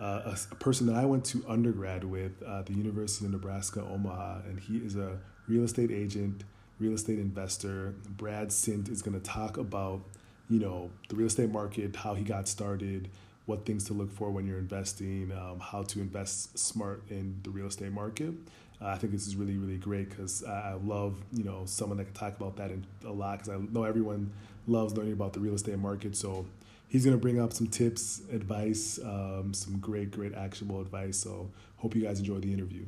uh, 0.00 0.22
a, 0.24 0.38
a, 0.52 0.54
person 0.54 0.86
that 0.86 0.96
I 0.96 1.04
went 1.04 1.26
to 1.26 1.44
undergrad 1.46 2.04
with 2.04 2.42
at 2.42 2.64
the 2.64 2.72
University 2.72 3.26
of 3.26 3.32
Nebraska 3.32 3.82
Omaha, 3.82 4.40
and 4.48 4.58
he 4.58 4.78
is 4.78 4.96
a 4.96 5.18
real 5.46 5.64
estate 5.64 5.90
agent, 5.90 6.44
real 6.80 6.94
estate 6.94 7.18
investor. 7.18 7.94
Brad 8.16 8.48
Sindt 8.48 8.90
is 8.90 9.02
going 9.02 9.18
to 9.18 9.24
talk 9.24 9.58
about 9.58 10.00
you 10.48 10.58
know 10.58 10.90
the 11.08 11.14
real 11.14 11.28
estate 11.28 11.50
market, 11.50 11.94
how 11.94 12.14
he 12.14 12.24
got 12.24 12.48
started, 12.48 13.08
what 13.46 13.64
things 13.64 13.84
to 13.84 13.92
look 13.92 14.10
for 14.10 14.30
when 14.30 14.46
you're 14.46 14.58
investing, 14.58 15.30
um, 15.32 15.60
how 15.60 15.82
to 15.84 16.00
invest 16.00 16.58
smart 16.58 17.02
in 17.10 17.38
the 17.44 17.50
real 17.50 17.66
estate 17.66 17.92
market. 17.92 18.34
Uh, 18.82 18.86
I 18.86 18.96
think 18.96 19.12
this 19.12 19.26
is 19.26 19.36
really 19.36 19.58
really 19.58 19.76
great 19.76 20.10
because 20.10 20.42
I, 20.42 20.74
love 20.82 21.20
you 21.32 21.44
know 21.44 21.62
someone 21.66 21.98
that 21.98 22.06
can 22.06 22.14
talk 22.14 22.36
about 22.36 22.56
that 22.56 22.70
in, 22.70 22.84
a 23.04 23.12
lot 23.12 23.38
because 23.38 23.50
I 23.50 23.58
know 23.72 23.84
everyone 23.84 24.32
loves 24.66 24.96
learning 24.96 25.12
about 25.12 25.34
the 25.34 25.40
real 25.40 25.54
estate 25.54 25.78
market. 25.78 26.16
So 26.16 26.46
he's 26.88 27.04
going 27.04 27.16
to 27.16 27.20
bring 27.20 27.40
up 27.40 27.52
some 27.52 27.66
tips, 27.66 28.22
advice, 28.32 28.98
um, 29.04 29.52
some 29.52 29.78
great, 29.78 30.10
great 30.10 30.34
actionable 30.34 30.80
advice. 30.80 31.18
So 31.18 31.50
hope 31.76 31.94
you 31.94 32.02
guys 32.02 32.18
enjoy 32.18 32.38
the 32.38 32.52
interview. 32.52 32.84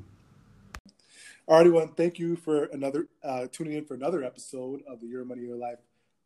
All 1.48 1.56
right, 1.56 1.66
everyone. 1.66 1.88
Thank 1.94 2.20
you 2.20 2.36
for 2.36 2.66
another 2.66 3.08
uh, 3.24 3.48
tuning 3.50 3.72
in 3.72 3.84
for 3.84 3.94
another 3.94 4.22
episode 4.22 4.80
of 4.86 5.00
the 5.00 5.08
Your 5.08 5.24
Money 5.24 5.42
Your 5.42 5.56
Life 5.56 5.80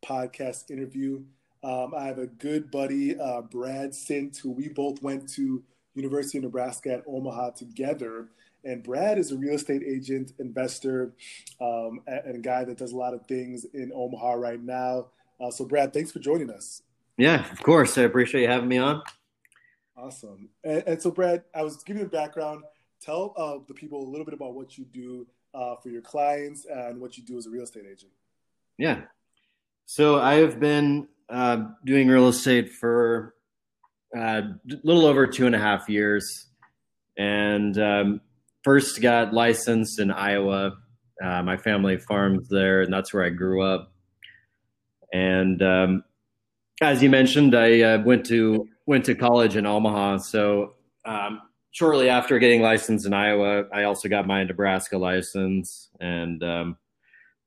podcast 0.05 0.69
interview. 0.69 1.23
Um, 1.63 1.95
I 1.97 2.03
have 2.03 2.19
a 2.19 2.27
good 2.27 2.69
buddy, 2.69 3.19
uh, 3.19 3.41
Brad 3.41 3.93
Sindt, 3.93 4.37
who 4.37 4.51
we 4.51 4.67
both 4.67 5.01
went 5.01 5.27
to 5.33 5.63
University 5.95 6.37
of 6.37 6.43
Nebraska 6.43 6.93
at 6.93 7.03
Omaha 7.07 7.49
together. 7.51 8.29
And 8.63 8.83
Brad 8.83 9.17
is 9.17 9.31
a 9.31 9.37
real 9.37 9.55
estate 9.55 9.81
agent, 9.83 10.33
investor, 10.37 11.15
um, 11.59 12.01
and 12.05 12.35
a 12.35 12.39
guy 12.39 12.63
that 12.65 12.77
does 12.77 12.91
a 12.91 12.97
lot 12.97 13.15
of 13.15 13.25
things 13.25 13.65
in 13.73 13.91
Omaha 13.95 14.33
right 14.33 14.61
now. 14.61 15.07
Uh, 15.41 15.49
so, 15.49 15.65
Brad, 15.65 15.93
thanks 15.93 16.11
for 16.11 16.19
joining 16.19 16.51
us. 16.51 16.83
Yeah, 17.17 17.51
of 17.51 17.63
course. 17.63 17.97
I 17.97 18.03
appreciate 18.03 18.43
you 18.43 18.49
having 18.49 18.69
me 18.69 18.77
on. 18.77 19.01
Awesome. 19.97 20.49
And, 20.63 20.83
and 20.85 21.01
so, 21.01 21.09
Brad, 21.09 21.43
I 21.55 21.63
was 21.63 21.81
giving 21.83 22.01
you 22.01 22.07
a 22.07 22.09
background. 22.09 22.63
Tell 23.01 23.33
uh, 23.37 23.59
the 23.67 23.73
people 23.73 24.03
a 24.03 24.09
little 24.09 24.25
bit 24.25 24.33
about 24.33 24.53
what 24.53 24.77
you 24.77 24.85
do 24.85 25.27
uh, 25.53 25.75
for 25.75 25.89
your 25.89 26.01
clients 26.01 26.65
and 26.65 26.99
what 26.99 27.17
you 27.17 27.23
do 27.23 27.37
as 27.37 27.45
a 27.45 27.49
real 27.49 27.63
estate 27.63 27.85
agent. 27.85 28.11
Yeah. 28.77 29.01
So, 29.85 30.19
I 30.19 30.35
have 30.35 30.59
been 30.59 31.07
uh, 31.29 31.65
doing 31.85 32.07
real 32.07 32.27
estate 32.27 32.71
for 32.71 33.35
a 34.15 34.19
uh, 34.19 34.41
little 34.83 35.05
over 35.05 35.27
two 35.27 35.45
and 35.45 35.55
a 35.55 35.59
half 35.59 35.89
years. 35.89 36.47
And 37.17 37.77
um, 37.77 38.21
first 38.63 39.01
got 39.01 39.33
licensed 39.33 39.99
in 39.99 40.11
Iowa. 40.11 40.73
Uh, 41.23 41.41
my 41.41 41.57
family 41.57 41.97
farms 41.97 42.47
there, 42.47 42.81
and 42.81 42.93
that's 42.93 43.13
where 43.13 43.23
I 43.23 43.29
grew 43.29 43.63
up. 43.63 43.91
And 45.13 45.61
um, 45.63 46.03
as 46.81 47.01
you 47.01 47.09
mentioned, 47.09 47.55
I 47.55 47.81
uh, 47.81 48.03
went 48.03 48.25
to 48.27 48.67
went 48.85 49.05
to 49.05 49.15
college 49.15 49.55
in 49.55 49.65
Omaha. 49.65 50.17
So 50.17 50.75
um, 51.05 51.41
shortly 51.77 52.09
after 52.09 52.39
getting 52.39 52.63
licensed 52.63 53.05
in 53.05 53.13
Iowa, 53.13 53.65
I 53.71 53.83
also 53.83 54.09
got 54.09 54.25
my 54.25 54.43
Nebraska 54.43 54.97
license, 54.97 55.89
and 55.99 56.43
um, 56.43 56.77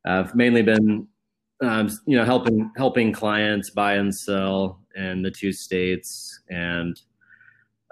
I've 0.06 0.36
mainly 0.36 0.62
been, 0.62 1.08
um, 1.60 1.90
you 2.06 2.16
know, 2.16 2.24
helping 2.24 2.70
helping 2.76 3.12
clients 3.12 3.70
buy 3.70 3.94
and 3.94 4.14
sell 4.14 4.82
in 4.94 5.22
the 5.22 5.32
two 5.32 5.52
states. 5.52 6.42
And 6.48 7.00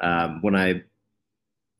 um, 0.00 0.38
when 0.42 0.54
I 0.54 0.82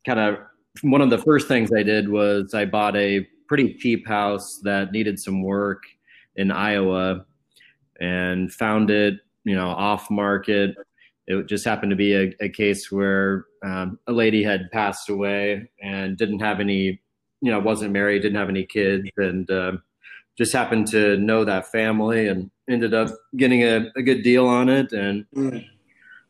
kind 0.04 0.18
of 0.18 0.38
one 0.82 1.02
of 1.02 1.10
the 1.10 1.18
first 1.18 1.46
things 1.46 1.70
I 1.72 1.84
did 1.84 2.08
was 2.08 2.52
I 2.52 2.64
bought 2.64 2.96
a 2.96 3.28
pretty 3.46 3.74
cheap 3.74 4.08
house 4.08 4.58
that 4.64 4.90
needed 4.90 5.20
some 5.20 5.40
work 5.40 5.84
in 6.34 6.50
Iowa 6.50 7.24
and 8.00 8.52
found 8.52 8.90
it, 8.90 9.20
you 9.44 9.54
know, 9.54 9.68
off 9.68 10.10
market. 10.10 10.74
It 11.28 11.46
just 11.46 11.64
happened 11.64 11.90
to 11.90 11.96
be 11.96 12.14
a, 12.14 12.34
a 12.40 12.48
case 12.48 12.90
where 12.90 13.44
um, 13.62 13.98
a 14.06 14.12
lady 14.12 14.42
had 14.42 14.70
passed 14.72 15.10
away 15.10 15.70
and 15.82 16.16
didn't 16.16 16.38
have 16.38 16.58
any, 16.58 17.00
you 17.42 17.52
know, 17.52 17.60
wasn't 17.60 17.92
married, 17.92 18.22
didn't 18.22 18.38
have 18.38 18.48
any 18.48 18.64
kids, 18.64 19.08
and 19.18 19.48
uh, 19.50 19.72
just 20.38 20.54
happened 20.54 20.86
to 20.88 21.18
know 21.18 21.44
that 21.44 21.70
family 21.70 22.28
and 22.28 22.50
ended 22.68 22.94
up 22.94 23.10
getting 23.36 23.62
a, 23.62 23.90
a 23.94 24.02
good 24.02 24.22
deal 24.22 24.46
on 24.46 24.70
it 24.70 24.92
and 24.92 25.26
mm. 25.36 25.62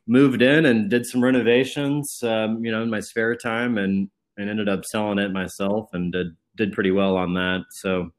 moved 0.08 0.42
in 0.42 0.66
and 0.66 0.90
did 0.90 1.06
some 1.06 1.22
renovations, 1.22 2.20
um, 2.24 2.64
you 2.64 2.72
know, 2.72 2.82
in 2.82 2.90
my 2.90 3.00
spare 3.00 3.36
time 3.36 3.78
and 3.78 4.10
and 4.36 4.50
ended 4.50 4.68
up 4.68 4.84
selling 4.84 5.18
it 5.18 5.32
myself 5.32 5.90
and 5.92 6.12
did 6.12 6.34
did 6.56 6.72
pretty 6.72 6.90
well 6.90 7.16
on 7.16 7.34
that. 7.34 7.64
So 7.70 8.10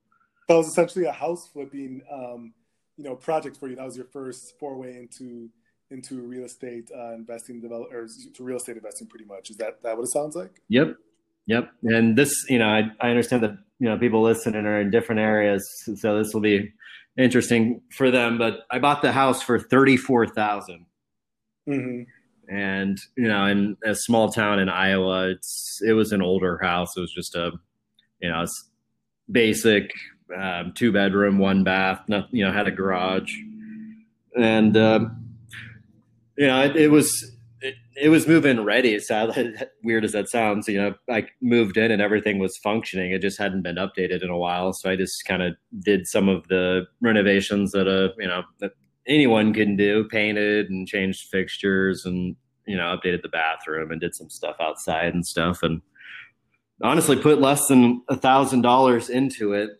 that 0.48 0.56
was 0.56 0.68
essentially 0.68 1.06
a 1.06 1.12
house 1.12 1.48
flipping 1.48 2.02
um, 2.12 2.54
you 2.98 3.04
know 3.04 3.16
project 3.16 3.58
for 3.58 3.68
you. 3.68 3.76
That 3.76 3.86
was 3.86 3.98
your 3.98 4.06
first 4.06 4.60
foray 4.60 4.98
into 4.98 5.50
into 5.92 6.22
real 6.22 6.46
estate 6.46 6.90
uh, 6.96 7.14
investing, 7.14 7.60
develop 7.62 7.92
or 7.92 8.08
to 8.36 8.44
real 8.44 8.58
estate 8.58 8.78
investing, 8.78 9.08
pretty 9.08 9.26
much. 9.26 9.50
Is 9.50 9.58
that 9.58 9.82
that 9.84 9.98
what 9.98 10.04
it 10.04 10.12
sounds 10.12 10.36
like? 10.36 10.62
Yep, 10.70 10.96
yep. 11.46 11.72
And 11.84 12.18
this, 12.18 12.34
you 12.50 12.60
know, 12.60 12.68
I 12.68 12.92
I 13.02 13.10
understand 13.10 13.44
that 13.44 13.58
you 13.80 13.90
know 13.90 13.98
people 13.98 14.22
listening 14.22 14.66
are 14.66 14.80
in 14.80 14.92
different 14.92 15.22
areas, 15.22 15.68
so 15.96 16.18
this 16.18 16.34
will 16.34 16.42
be 16.42 16.72
interesting 17.18 17.82
for 17.92 18.12
them. 18.12 18.38
But 18.38 18.62
I 18.72 18.80
bought 18.80 19.02
the 19.02 19.12
house 19.12 19.42
for 19.42 19.60
thirty 19.60 19.98
four 19.98 20.28
thousand. 20.28 20.86
Mm-hmm. 21.68 22.04
And 22.54 22.98
you 23.16 23.28
know, 23.28 23.46
in 23.46 23.78
a 23.86 23.96
small 23.96 24.32
town 24.32 24.60
in 24.60 24.70
Iowa, 24.70 25.30
it's 25.30 25.80
it 25.86 25.94
was 25.94 26.12
an 26.12 26.22
older 26.22 26.58
house. 26.62 26.98
It 26.98 27.02
was 27.02 27.14
just 27.14 27.36
a, 27.36 27.52
you 28.22 28.30
know, 28.30 28.42
it's 28.42 28.70
basic 29.32 29.92
um, 30.36 30.74
two 30.76 30.92
bedroom, 30.92 31.38
one 31.38 31.64
bath. 31.64 32.02
Not, 32.08 32.28
you 32.32 32.44
know, 32.44 32.52
had 32.52 32.68
a 32.68 32.72
garage, 32.72 33.36
and 34.36 34.76
um, 34.78 35.29
you 36.40 36.48
know, 36.48 36.64
it, 36.64 36.76
it 36.76 36.88
was 36.90 37.36
it, 37.62 37.76
it, 38.02 38.10
was 38.10 38.28
move-in 38.28 38.64
ready. 38.64 38.98
Sadly, 39.00 39.54
weird 39.84 40.06
as 40.06 40.14
that 40.14 40.30
sounds, 40.30 40.68
you 40.68 40.82
know, 40.82 40.96
I 41.10 41.28
moved 41.42 41.78
in 41.78 41.92
and 41.92 42.02
everything 42.02 42.40
was 42.40 42.58
functioning. 42.64 43.12
It 43.12 43.22
just 43.22 43.38
hadn't 43.38 43.62
been 43.62 43.76
updated 43.76 44.24
in 44.24 44.30
a 44.30 44.38
while, 44.38 44.74
so 44.74 44.90
I 44.90 44.96
just 44.96 45.26
kind 45.26 45.44
of 45.44 45.56
did 45.84 46.08
some 46.08 46.30
of 46.30 46.48
the 46.48 46.88
renovations 47.02 47.72
that 47.74 47.88
a 47.88 48.14
you 48.18 48.28
know 48.28 48.44
that 48.60 48.72
anyone 49.08 49.54
can 49.54 49.76
do, 49.76 50.06
painted 50.06 50.70
and 50.70 50.88
changed 50.88 51.28
fixtures 51.30 52.06
and 52.06 52.36
you 52.66 52.78
know 52.78 52.98
updated 52.98 53.22
the 53.22 53.30
bathroom 53.30 53.92
and 53.92 54.02
did 54.02 54.16
some 54.16 54.30
stuff 54.30 54.56
outside 54.60 55.14
and 55.14 55.26
stuff 55.26 55.62
and 55.62 55.82
honestly 56.82 57.18
put 57.18 57.42
less 57.42 57.68
than 57.68 58.02
a 58.08 58.16
thousand 58.16 58.62
dollars 58.62 59.10
into 59.10 59.52
it 59.52 59.72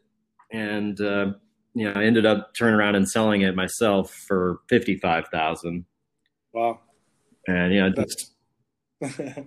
and 0.52 1.00
uh, 1.00 1.28
you 1.74 1.86
know, 1.86 2.00
I 2.00 2.04
ended 2.04 2.26
up 2.26 2.52
turning 2.58 2.76
around 2.76 2.96
and 2.96 3.08
selling 3.08 3.42
it 3.42 3.56
myself 3.56 4.14
for 4.28 4.60
fifty 4.68 4.98
five 4.98 5.28
thousand. 5.28 5.86
Wow! 6.54 6.80
And 7.48 7.74
you 7.74 7.82
know, 7.82 7.94
that's, 7.96 8.32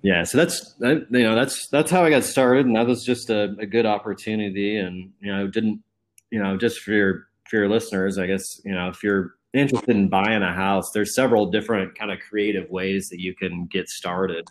yeah, 0.03 0.25
so 0.25 0.39
that's 0.39 0.75
you 0.81 1.07
know 1.11 1.35
that's 1.35 1.69
that's 1.69 1.91
how 1.91 2.05
I 2.05 2.11
got 2.11 2.25
started, 2.25 2.67
and 2.67 2.77
that 2.77 2.87
was 2.87 3.05
just 3.05 3.31
a, 3.31 3.55
a 3.59 3.67
good 3.67 3.87
opportunity, 3.87 4.79
and 4.79 5.13
you 5.21 5.33
know, 5.33 5.47
didn't 5.47 5.83
you 6.31 6.43
know, 6.43 6.57
just 6.57 6.81
for 6.81 6.93
your 6.93 7.29
for 7.49 7.57
your 7.57 7.69
listeners, 7.69 8.19
I 8.19 8.27
guess 8.27 8.61
you 8.65 8.73
know, 8.73 8.89
if 8.89 9.03
you're 9.03 9.35
interested 9.53 9.91
in 9.91 10.09
buying 10.09 10.43
a 10.43 10.53
house, 10.53 10.91
there's 10.93 11.15
several 11.15 11.51
different 11.51 11.99
kind 11.99 12.11
of 12.11 12.19
creative 12.21 12.71
ways 12.71 13.09
that 13.11 13.21
you 13.21 13.35
can 13.35 13.67
get 13.67 13.89
started, 13.89 14.49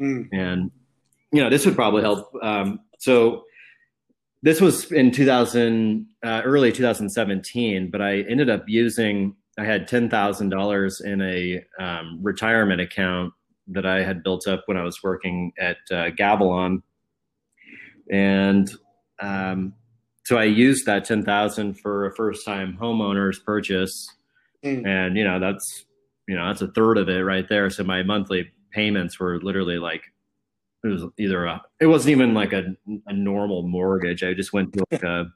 mm. 0.00 0.28
and 0.32 0.70
you 1.30 1.42
know, 1.42 1.48
this 1.50 1.64
would 1.64 1.76
probably 1.76 2.02
help. 2.02 2.32
Um, 2.42 2.80
so 2.98 3.44
this 4.42 4.60
was 4.60 4.90
in 4.92 5.10
2000 5.10 6.06
uh, 6.24 6.42
early 6.44 6.70
2017 6.70 7.90
but 7.90 8.00
i 8.00 8.20
ended 8.22 8.48
up 8.48 8.64
using 8.68 9.34
i 9.58 9.64
had 9.64 9.88
$10000 9.88 11.04
in 11.04 11.22
a 11.22 11.64
um, 11.82 12.18
retirement 12.22 12.80
account 12.80 13.32
that 13.66 13.86
i 13.86 14.02
had 14.02 14.22
built 14.22 14.46
up 14.46 14.62
when 14.66 14.76
i 14.76 14.82
was 14.82 15.02
working 15.02 15.52
at 15.58 15.76
uh, 15.90 16.10
gavilon. 16.10 16.82
And 18.10 18.70
um, 19.20 19.74
so 20.24 20.38
i 20.38 20.44
used 20.44 20.86
that 20.86 21.04
10000 21.04 21.74
for 21.74 22.06
a 22.06 22.14
first 22.14 22.44
time 22.46 22.78
homeowner's 22.80 23.38
purchase. 23.38 24.08
Mm. 24.64 24.84
and 24.84 25.16
you 25.16 25.22
know 25.22 25.38
that's 25.38 25.86
you 26.28 26.36
know 26.36 26.46
that's 26.46 26.62
a 26.62 26.68
third 26.68 26.98
of 26.98 27.08
it 27.08 27.20
right 27.20 27.48
there. 27.48 27.70
So 27.70 27.82
my 27.82 28.02
monthly 28.02 28.52
payments 28.70 29.18
were 29.18 29.40
literally 29.40 29.78
like 29.78 30.02
it 30.84 30.88
was 30.88 31.04
either 31.18 31.46
a 31.46 31.62
it 31.80 31.86
wasn't 31.86 32.12
even 32.12 32.34
like 32.34 32.52
a, 32.52 32.76
a 33.06 33.12
normal 33.12 33.62
mortgage. 33.62 34.22
I 34.22 34.34
just 34.34 34.52
went 34.52 34.74
to 34.74 34.84
like 34.92 35.02
a, 35.02 35.26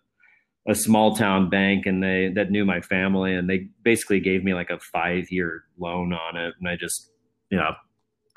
a 0.69 0.75
small 0.75 1.16
town 1.16 1.49
bank 1.49 1.87
and 1.87 2.02
they 2.02 2.28
that 2.35 2.50
knew 2.50 2.64
my 2.64 2.81
family 2.81 3.35
and 3.35 3.50
they 3.50 3.69
basically 3.83 4.21
gave 4.21 4.45
me 4.45 4.54
like 4.54 4.71
a 4.71 4.78
five 4.78 5.31
year 5.31 5.64
loan 5.78 6.12
on 6.12 6.37
it. 6.37 6.54
And 6.59 6.69
i 6.69 6.76
just 6.76 7.11
you 7.50 7.59
know 7.59 7.75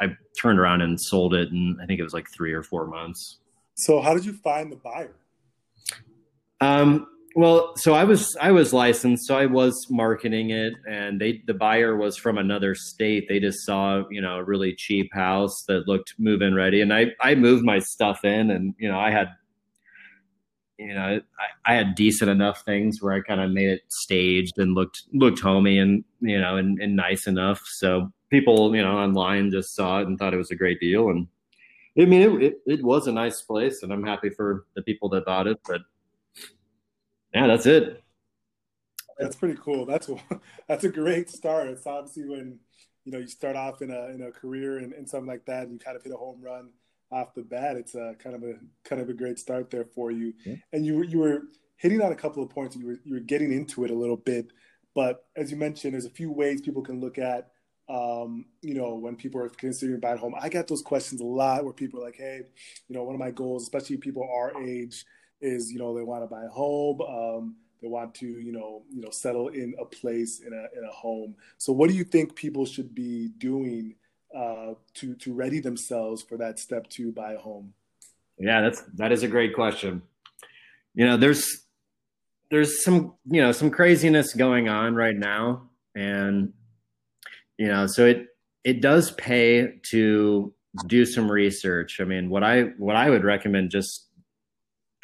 i 0.02 0.08
turned 0.42 0.60
around 0.60 0.82
and 0.82 1.00
sold 1.00 1.34
it 1.34 1.52
and 1.52 1.80
i 1.82 1.86
think 1.86 2.00
it 2.00 2.04
was 2.04 2.14
like 2.14 2.28
three 2.36 2.54
or 2.54 2.64
four 2.64 2.88
months. 2.88 3.40
So 3.76 4.02
how 4.02 4.14
did 4.14 4.26
you 4.26 4.34
find 4.34 4.72
the 4.72 4.78
buyer? 4.78 5.16
Um 6.62 7.08
well, 7.38 7.76
so 7.76 7.94
I 7.94 8.06
was 8.06 8.38
I 8.40 8.52
was 8.52 8.72
licensed, 8.72 9.28
so 9.28 9.38
I 9.38 9.46
was 9.46 9.88
marketing 9.90 10.52
it, 10.52 10.74
and 10.90 11.20
they 11.20 11.42
the 11.46 11.54
buyer 11.54 11.98
was 11.98 12.16
from 12.16 12.38
another 12.38 12.74
state. 12.76 13.28
They 13.28 13.42
just 13.42 13.66
saw 13.66 14.04
you 14.10 14.22
know 14.22 14.38
a 14.38 14.44
really 14.44 14.74
cheap 14.74 15.14
house 15.14 15.66
that 15.68 15.86
looked 15.86 16.14
move 16.18 16.42
in 16.42 16.56
ready, 16.56 16.80
and 16.80 16.94
I 16.94 17.08
I 17.22 17.36
moved 17.36 17.66
my 17.66 17.80
stuff 17.80 18.24
in, 18.24 18.52
and 18.52 18.74
you 18.78 18.88
know 18.90 18.98
I 18.98 19.12
had 19.12 19.28
you 20.78 20.94
know, 20.94 21.22
I, 21.40 21.72
I, 21.72 21.76
had 21.76 21.96
decent 21.96 22.30
enough 22.30 22.64
things 22.66 23.02
where 23.02 23.14
I 23.14 23.22
kind 23.22 23.40
of 23.40 23.52
made 23.52 23.70
it 23.70 23.82
staged 23.90 24.58
and 24.58 24.74
looked 24.74 25.04
looked 25.14 25.40
homey 25.40 25.80
and 25.80 26.04
you 26.20 26.40
know 26.40 26.58
and, 26.58 26.80
and 26.82 26.96
nice 26.96 27.28
enough. 27.28 27.62
So 27.66 28.12
people, 28.30 28.76
you 28.76 28.82
know, 28.82 28.98
online 28.98 29.52
just 29.52 29.76
saw 29.76 30.00
it 30.00 30.08
and 30.08 30.18
thought 30.18 30.34
it 30.34 30.38
was 30.38 30.52
a 30.52 30.56
great 30.56 30.80
deal. 30.80 31.10
And 31.10 31.28
I 31.98 32.06
mean, 32.06 32.22
it, 32.22 32.44
it, 32.44 32.62
it 32.66 32.84
was 32.84 33.08
a 33.08 33.12
nice 33.12 33.42
place, 33.42 33.84
and 33.84 33.94
I'm 33.94 34.06
happy 34.06 34.30
for 34.30 34.66
the 34.76 34.82
people 34.82 35.08
that 35.10 35.26
bought 35.26 35.48
it. 35.48 35.60
But 35.66 35.82
yeah, 37.34 37.48
that's 37.48 37.66
it. 37.66 38.04
That's 39.18 39.38
pretty 39.38 39.58
cool. 39.64 39.86
That's 39.86 40.10
that's 40.68 40.84
a 40.84 40.90
great 40.90 41.30
start. 41.30 41.70
It's 41.70 41.88
obviously 41.88 42.26
when 42.26 42.60
you 43.06 43.14
know 43.14 43.20
you 43.20 43.28
start 43.28 43.56
off 43.56 43.82
in 43.82 43.92
a 43.92 44.08
in 44.08 44.22
a 44.24 44.32
career 44.32 44.80
and, 44.80 44.92
and 44.92 45.10
something 45.10 45.28
like 45.28 45.46
that, 45.46 45.64
and 45.64 45.74
you 45.74 45.80
kind 45.80 45.96
of 45.96 46.04
hit 46.04 46.12
a 46.12 46.18
home 46.18 46.42
run 46.42 46.72
off 47.12 47.34
the 47.34 47.42
bat. 47.42 47.76
It's 47.78 47.96
a 47.96 48.16
kind 48.20 48.36
of 48.36 48.44
a 48.44 48.56
kind 48.84 49.02
of 49.02 49.10
a 49.10 49.14
great 49.14 49.40
start 49.40 49.70
there 49.70 49.86
for 49.86 50.12
you. 50.12 50.34
Yeah. 50.46 50.56
And 50.74 50.86
you 50.86 51.04
you 51.04 51.20
were 51.20 51.44
hitting 51.78 52.02
on 52.02 52.12
a 52.12 52.16
couple 52.16 52.44
of 52.44 52.50
points. 52.50 52.76
You 52.76 52.86
were 52.86 53.00
you 53.04 53.14
were 53.14 53.20
getting 53.20 53.52
into 53.52 53.86
it 53.86 53.92
a 53.92 53.96
little 53.96 54.18
bit, 54.18 54.52
but 54.94 55.26
as 55.36 55.52
you 55.52 55.58
mentioned, 55.58 55.94
there's 55.94 56.06
a 56.06 56.10
few 56.10 56.32
ways 56.32 56.62
people 56.62 56.82
can 56.82 57.00
look 57.00 57.18
at. 57.18 57.50
Um, 57.88 58.46
you 58.62 58.74
know, 58.74 58.96
when 58.96 59.16
people 59.16 59.40
are 59.42 59.50
considering 59.50 60.00
buying 60.00 60.18
a 60.18 60.20
home, 60.20 60.34
I 60.40 60.50
get 60.50 60.68
those 60.68 60.82
questions 60.82 61.22
a 61.22 61.26
lot 61.26 61.64
where 61.64 61.74
people 61.74 62.00
are 62.00 62.06
like, 62.06 62.18
"Hey, 62.18 62.42
you 62.88 62.96
know, 62.96 63.04
one 63.04 63.14
of 63.14 63.20
my 63.20 63.32
goals, 63.32 63.64
especially 63.64 63.98
people 63.98 64.24
our 64.24 64.60
age, 64.64 65.06
is 65.40 65.72
you 65.72 65.78
know 65.78 65.96
they 65.96 66.04
want 66.04 66.24
to 66.24 66.28
buy 66.28 66.46
a 66.46 66.50
home." 66.50 67.02
Um, 67.02 67.56
they 67.82 67.88
want 67.88 68.16
to 68.16 68.26
you 68.26 68.52
know 68.52 68.84
you 68.92 69.02
know 69.02 69.12
settle 69.12 69.50
in 69.50 69.76
a 69.80 69.86
place 69.86 70.40
in 70.40 70.54
a 70.54 70.78
in 70.78 70.84
a 70.84 70.92
home 70.92 71.36
so 71.58 71.72
what 71.72 71.90
do 71.90 71.96
you 71.96 72.04
think 72.04 72.36
people 72.36 72.66
should 72.66 72.96
be 72.96 73.30
doing 73.38 73.94
uh, 74.36 74.74
to 74.96 75.16
to 75.16 75.34
ready 75.34 75.60
themselves 75.60 76.22
for 76.22 76.38
that 76.38 76.60
step 76.60 76.90
to 76.90 77.12
buy 77.12 77.34
a 77.34 77.40
home? 77.40 77.74
Yeah 78.38 78.62
that's 78.62 78.82
that 78.96 79.12
is 79.12 79.24
a 79.24 79.28
great 79.28 79.56
question. 79.56 80.02
You 80.94 81.06
know 81.06 81.18
there's 81.18 81.66
there's 82.52 82.84
some 82.84 83.14
you 83.26 83.42
know 83.42 83.52
some 83.52 83.72
craziness 83.72 84.34
going 84.34 84.70
on 84.70 84.96
right 84.96 85.16
now 85.16 85.70
and 85.96 86.54
you 87.58 87.68
know 87.68 87.88
so 87.88 88.06
it 88.06 88.28
it 88.64 88.82
does 88.82 89.12
pay 89.12 89.80
to 89.92 90.54
do 90.88 91.06
some 91.06 91.32
research. 91.32 92.02
I 92.02 92.04
mean 92.04 92.30
what 92.30 92.44
i 92.44 92.64
what 92.78 92.96
i 92.96 93.10
would 93.10 93.24
recommend 93.24 93.72
just 93.72 94.06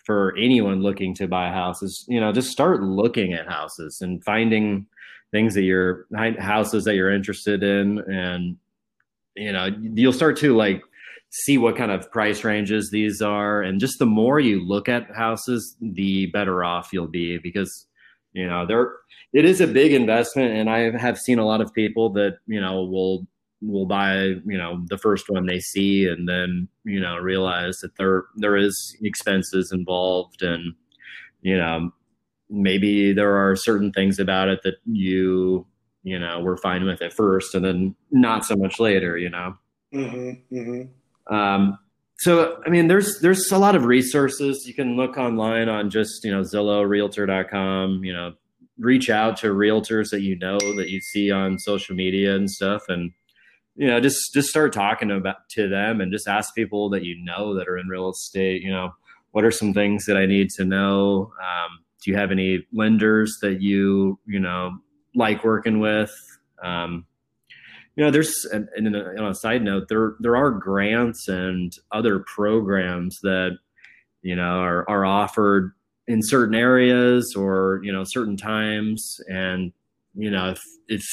for 0.06 0.36
anyone 0.38 0.82
looking 0.82 1.14
to 1.16 1.28
buy 1.28 1.50
a 1.50 1.54
house 1.54 1.82
is 1.82 2.06
you 2.08 2.20
know 2.20 2.32
just 2.32 2.52
start 2.52 2.82
looking 2.82 3.34
at 3.34 3.48
houses 3.48 4.02
and 4.02 4.24
finding 4.24 4.86
things 5.32 5.54
that 5.54 5.62
you're 5.62 6.06
houses 6.40 6.84
that 6.84 6.96
you're 6.96 7.14
interested 7.14 7.64
in 7.64 8.00
and 8.12 8.58
you 9.36 9.52
know 9.52 9.70
you'll 9.96 10.14
start 10.14 10.38
to 10.38 10.56
like 10.56 10.82
see 11.32 11.58
what 11.58 11.78
kind 11.78 11.92
of 11.92 12.12
price 12.12 12.44
ranges 12.44 12.92
these 12.92 13.22
are. 13.22 13.62
And 13.62 13.80
just 13.80 14.00
the 14.00 14.06
more 14.06 14.40
you 14.40 14.66
look 14.66 14.90
at 14.90 15.16
houses 15.16 15.76
the 15.82 16.28
better 16.28 16.64
off 16.64 16.90
you'll 16.92 17.08
be 17.08 17.38
because 17.38 17.88
you 18.34 18.48
know 18.48 18.66
there 18.66 18.94
it 19.34 19.46
is 19.46 19.62
a 19.62 19.68
big 19.68 19.94
investment. 19.94 20.54
And 20.54 20.70
i 20.70 20.98
have 20.98 21.18
seen 21.18 21.40
a 21.40 21.46
lot 21.46 21.62
of 21.62 21.74
people 21.74 22.12
that 22.14 22.38
you 22.48 22.60
know 22.60 22.84
will 22.84 23.28
will 23.62 23.86
buy 23.86 24.18
you 24.24 24.58
know 24.58 24.84
the 24.88 24.98
first 24.98 25.30
one 25.30 25.46
they 25.46 25.60
see 25.60 26.08
and 26.08 26.28
then 26.28 26.68
you 26.84 27.00
know 27.00 27.18
realize 27.18 27.78
that 27.78 27.96
there 27.98 28.26
there 28.36 28.58
is 28.58 28.96
expenses 29.02 29.72
involved. 29.72 30.42
And 30.42 30.74
you 31.42 31.58
know 31.58 31.92
maybe 32.50 33.14
there 33.14 33.38
are 33.38 33.56
certain 33.56 33.94
things 33.94 34.20
about 34.20 34.50
it 34.50 34.60
that 34.64 34.76
you 34.86 35.66
you 36.04 36.20
know 36.20 36.40
were 36.40 36.58
fine 36.58 36.86
with 36.86 37.02
it 37.02 37.14
first 37.14 37.56
and 37.56 37.64
then 37.64 37.96
not 38.12 38.46
so 38.46 38.56
much 38.56 38.80
later 38.80 39.18
you 39.18 39.30
know 39.30 39.56
mm-hmm, 39.94 40.56
mm-hmm. 40.56 41.34
Um, 41.34 41.78
so 42.18 42.62
i 42.66 42.70
mean 42.70 42.88
there's 42.88 43.20
there's 43.20 43.52
a 43.52 43.58
lot 43.58 43.76
of 43.76 43.86
resources 43.86 44.66
you 44.68 44.74
can 44.74 44.96
look 44.96 45.18
online 45.18 45.70
on 45.70 45.90
just 45.90 46.24
you 46.24 46.32
know 46.32 46.42
zillow 46.42 46.88
realtor.com 46.88 48.04
you 48.04 48.14
know 48.14 48.34
reach 48.80 49.10
out 49.10 49.38
to 49.38 49.48
realtors 49.48 50.10
that 50.10 50.22
you 50.22 50.38
know 50.38 50.58
that 50.76 50.90
you 50.90 51.00
see 51.00 51.32
on 51.32 51.60
social 51.60 51.96
media 51.96 52.36
and 52.36 52.50
stuff 52.50 52.84
and 52.90 53.12
you 53.76 53.88
know 53.88 54.00
just 54.00 54.34
just 54.34 54.50
start 54.50 54.74
talking 54.74 55.12
about 55.12 55.48
to 55.50 55.70
them 55.70 56.02
and 56.02 56.12
just 56.12 56.28
ask 56.28 56.54
people 56.56 56.90
that 56.90 57.04
you 57.04 57.16
know 57.24 57.56
that 57.56 57.68
are 57.68 57.78
in 57.78 57.88
real 57.88 58.10
estate 58.10 58.62
you 58.62 58.72
know 58.72 58.92
what 59.32 59.46
are 59.46 59.52
some 59.52 59.74
things 59.74 60.06
that 60.06 60.18
i 60.18 60.26
need 60.26 60.50
to 60.50 60.66
know 60.66 61.32
um, 61.42 61.80
do 62.04 62.12
you 62.12 62.18
have 62.18 62.32
any 62.32 62.66
lenders 62.74 63.38
that 63.42 63.62
you 63.62 64.20
you 64.26 64.40
know 64.40 64.72
like 65.16 65.44
working 65.44 65.80
with 65.80 66.12
um, 66.64 67.06
you 67.96 68.04
know 68.04 68.12
there's 68.12 68.46
and, 68.52 68.70
and 68.76 68.96
on 68.96 69.32
a 69.32 69.36
side 69.36 69.62
note 69.62 69.88
there 69.90 70.16
there 70.20 70.36
are 70.36 70.52
grants 70.52 71.28
and 71.28 71.74
other 71.92 72.20
programs 72.20 73.20
that 73.22 73.58
you 74.22 74.36
know 74.36 74.60
are, 74.60 74.90
are 74.90 75.06
offered 75.06 75.74
in 76.08 76.22
certain 76.22 76.56
areas 76.56 77.36
or 77.36 77.82
you 77.84 77.92
know 77.92 78.04
certain 78.04 78.38
times 78.38 79.20
and 79.30 79.72
you 80.16 80.32
know 80.32 80.50
if 80.50 80.62
if 80.88 81.06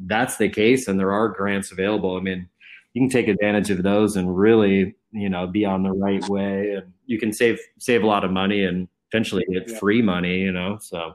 that's 0.00 0.36
the 0.36 0.48
case 0.48 0.88
and 0.88 0.98
there 0.98 1.12
are 1.12 1.28
grants 1.28 1.72
available, 1.72 2.16
I 2.16 2.20
mean, 2.20 2.48
you 2.92 3.02
can 3.02 3.10
take 3.10 3.28
advantage 3.28 3.70
of 3.70 3.82
those 3.82 4.16
and 4.16 4.36
really, 4.36 4.94
you 5.12 5.28
know, 5.28 5.46
be 5.46 5.64
on 5.64 5.82
the 5.82 5.92
right 5.92 6.26
way 6.28 6.72
and 6.72 6.92
you 7.06 7.18
can 7.18 7.32
save 7.32 7.58
save 7.78 8.02
a 8.02 8.06
lot 8.06 8.24
of 8.24 8.30
money 8.30 8.64
and 8.64 8.88
eventually 9.12 9.44
get 9.52 9.70
yeah. 9.70 9.78
free 9.78 10.02
money, 10.02 10.40
you 10.40 10.52
know. 10.52 10.78
So 10.80 11.14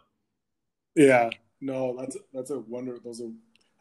Yeah. 0.95 1.29
No, 1.61 1.95
that's 1.97 2.17
that's 2.33 2.49
a 2.49 2.59
wonder 2.59 2.97
those 3.03 3.21
are 3.21 3.29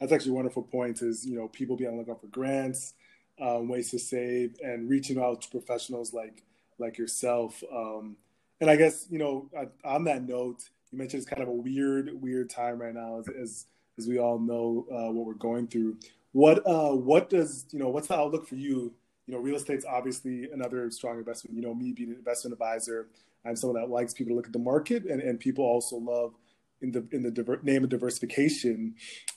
that's 0.01 0.12
actually 0.12 0.33
wonderful 0.33 0.62
points 0.62 1.03
is, 1.03 1.27
you 1.27 1.37
know, 1.37 1.49
people 1.49 1.77
be 1.77 1.87
on 1.87 1.93
the 1.93 1.99
lookout 1.99 2.21
for 2.21 2.27
grants, 2.29 2.95
um, 3.40 3.69
ways 3.69 3.90
to 3.90 3.99
save 3.99 4.57
and 4.62 4.88
reaching 4.88 5.21
out 5.21 5.43
to 5.43 5.51
professionals 5.51 6.14
like 6.14 6.43
like 6.79 6.97
yourself. 6.99 7.62
Um, 7.73 8.16
and 8.61 8.71
I 8.71 8.77
guess, 8.77 9.07
you 9.11 9.19
know, 9.19 9.49
on 9.85 10.05
that 10.05 10.27
note, 10.27 10.69
you 10.90 10.99
mentioned 10.99 11.23
it's 11.23 11.31
kind 11.31 11.43
of 11.43 11.49
a 11.49 11.53
weird, 11.53 12.11
weird 12.21 12.51
time 12.51 12.81
right 12.81 12.95
now 12.95 13.19
as, 13.19 13.29
as 13.29 13.66
as 13.99 14.07
we 14.07 14.19
all 14.19 14.38
know 14.38 14.87
uh, 14.90 15.12
what 15.12 15.27
we're 15.27 15.35
going 15.35 15.66
through. 15.66 15.97
What 16.33 16.66
uh, 16.66 16.95
what 16.95 17.29
does 17.29 17.66
you 17.71 17.79
know? 17.79 17.88
What's 17.88 18.09
the 18.09 18.16
outlook 18.16 18.47
for 18.47 18.57
you? 18.57 18.93
You 19.27 19.35
know, 19.35 19.38
real 19.38 19.57
estate's 19.57 19.85
obviously 19.85 20.51
another 20.51 20.90
strong 20.90 21.19
investment. 21.19 21.57
You 21.57 21.62
know, 21.62 21.75
me 21.75 21.93
being 21.93 22.11
an 22.11 22.16
investment 22.16 22.53
advisor, 22.53 23.09
I'm 23.45 23.57
someone 23.57 23.81
that 23.81 23.90
likes 23.90 24.14
people 24.14 24.33
to 24.33 24.37
look 24.37 24.47
at 24.47 24.53
the 24.53 24.59
market, 24.59 25.05
and, 25.05 25.21
and 25.21 25.38
people 25.38 25.64
also 25.64 25.97
love 25.97 26.35
in 26.83 26.93
the 26.93 27.07
in 27.12 27.23
the 27.23 27.31
diver- 27.31 27.61
name 27.62 27.85
of 27.85 27.90
diversification, 27.90 28.95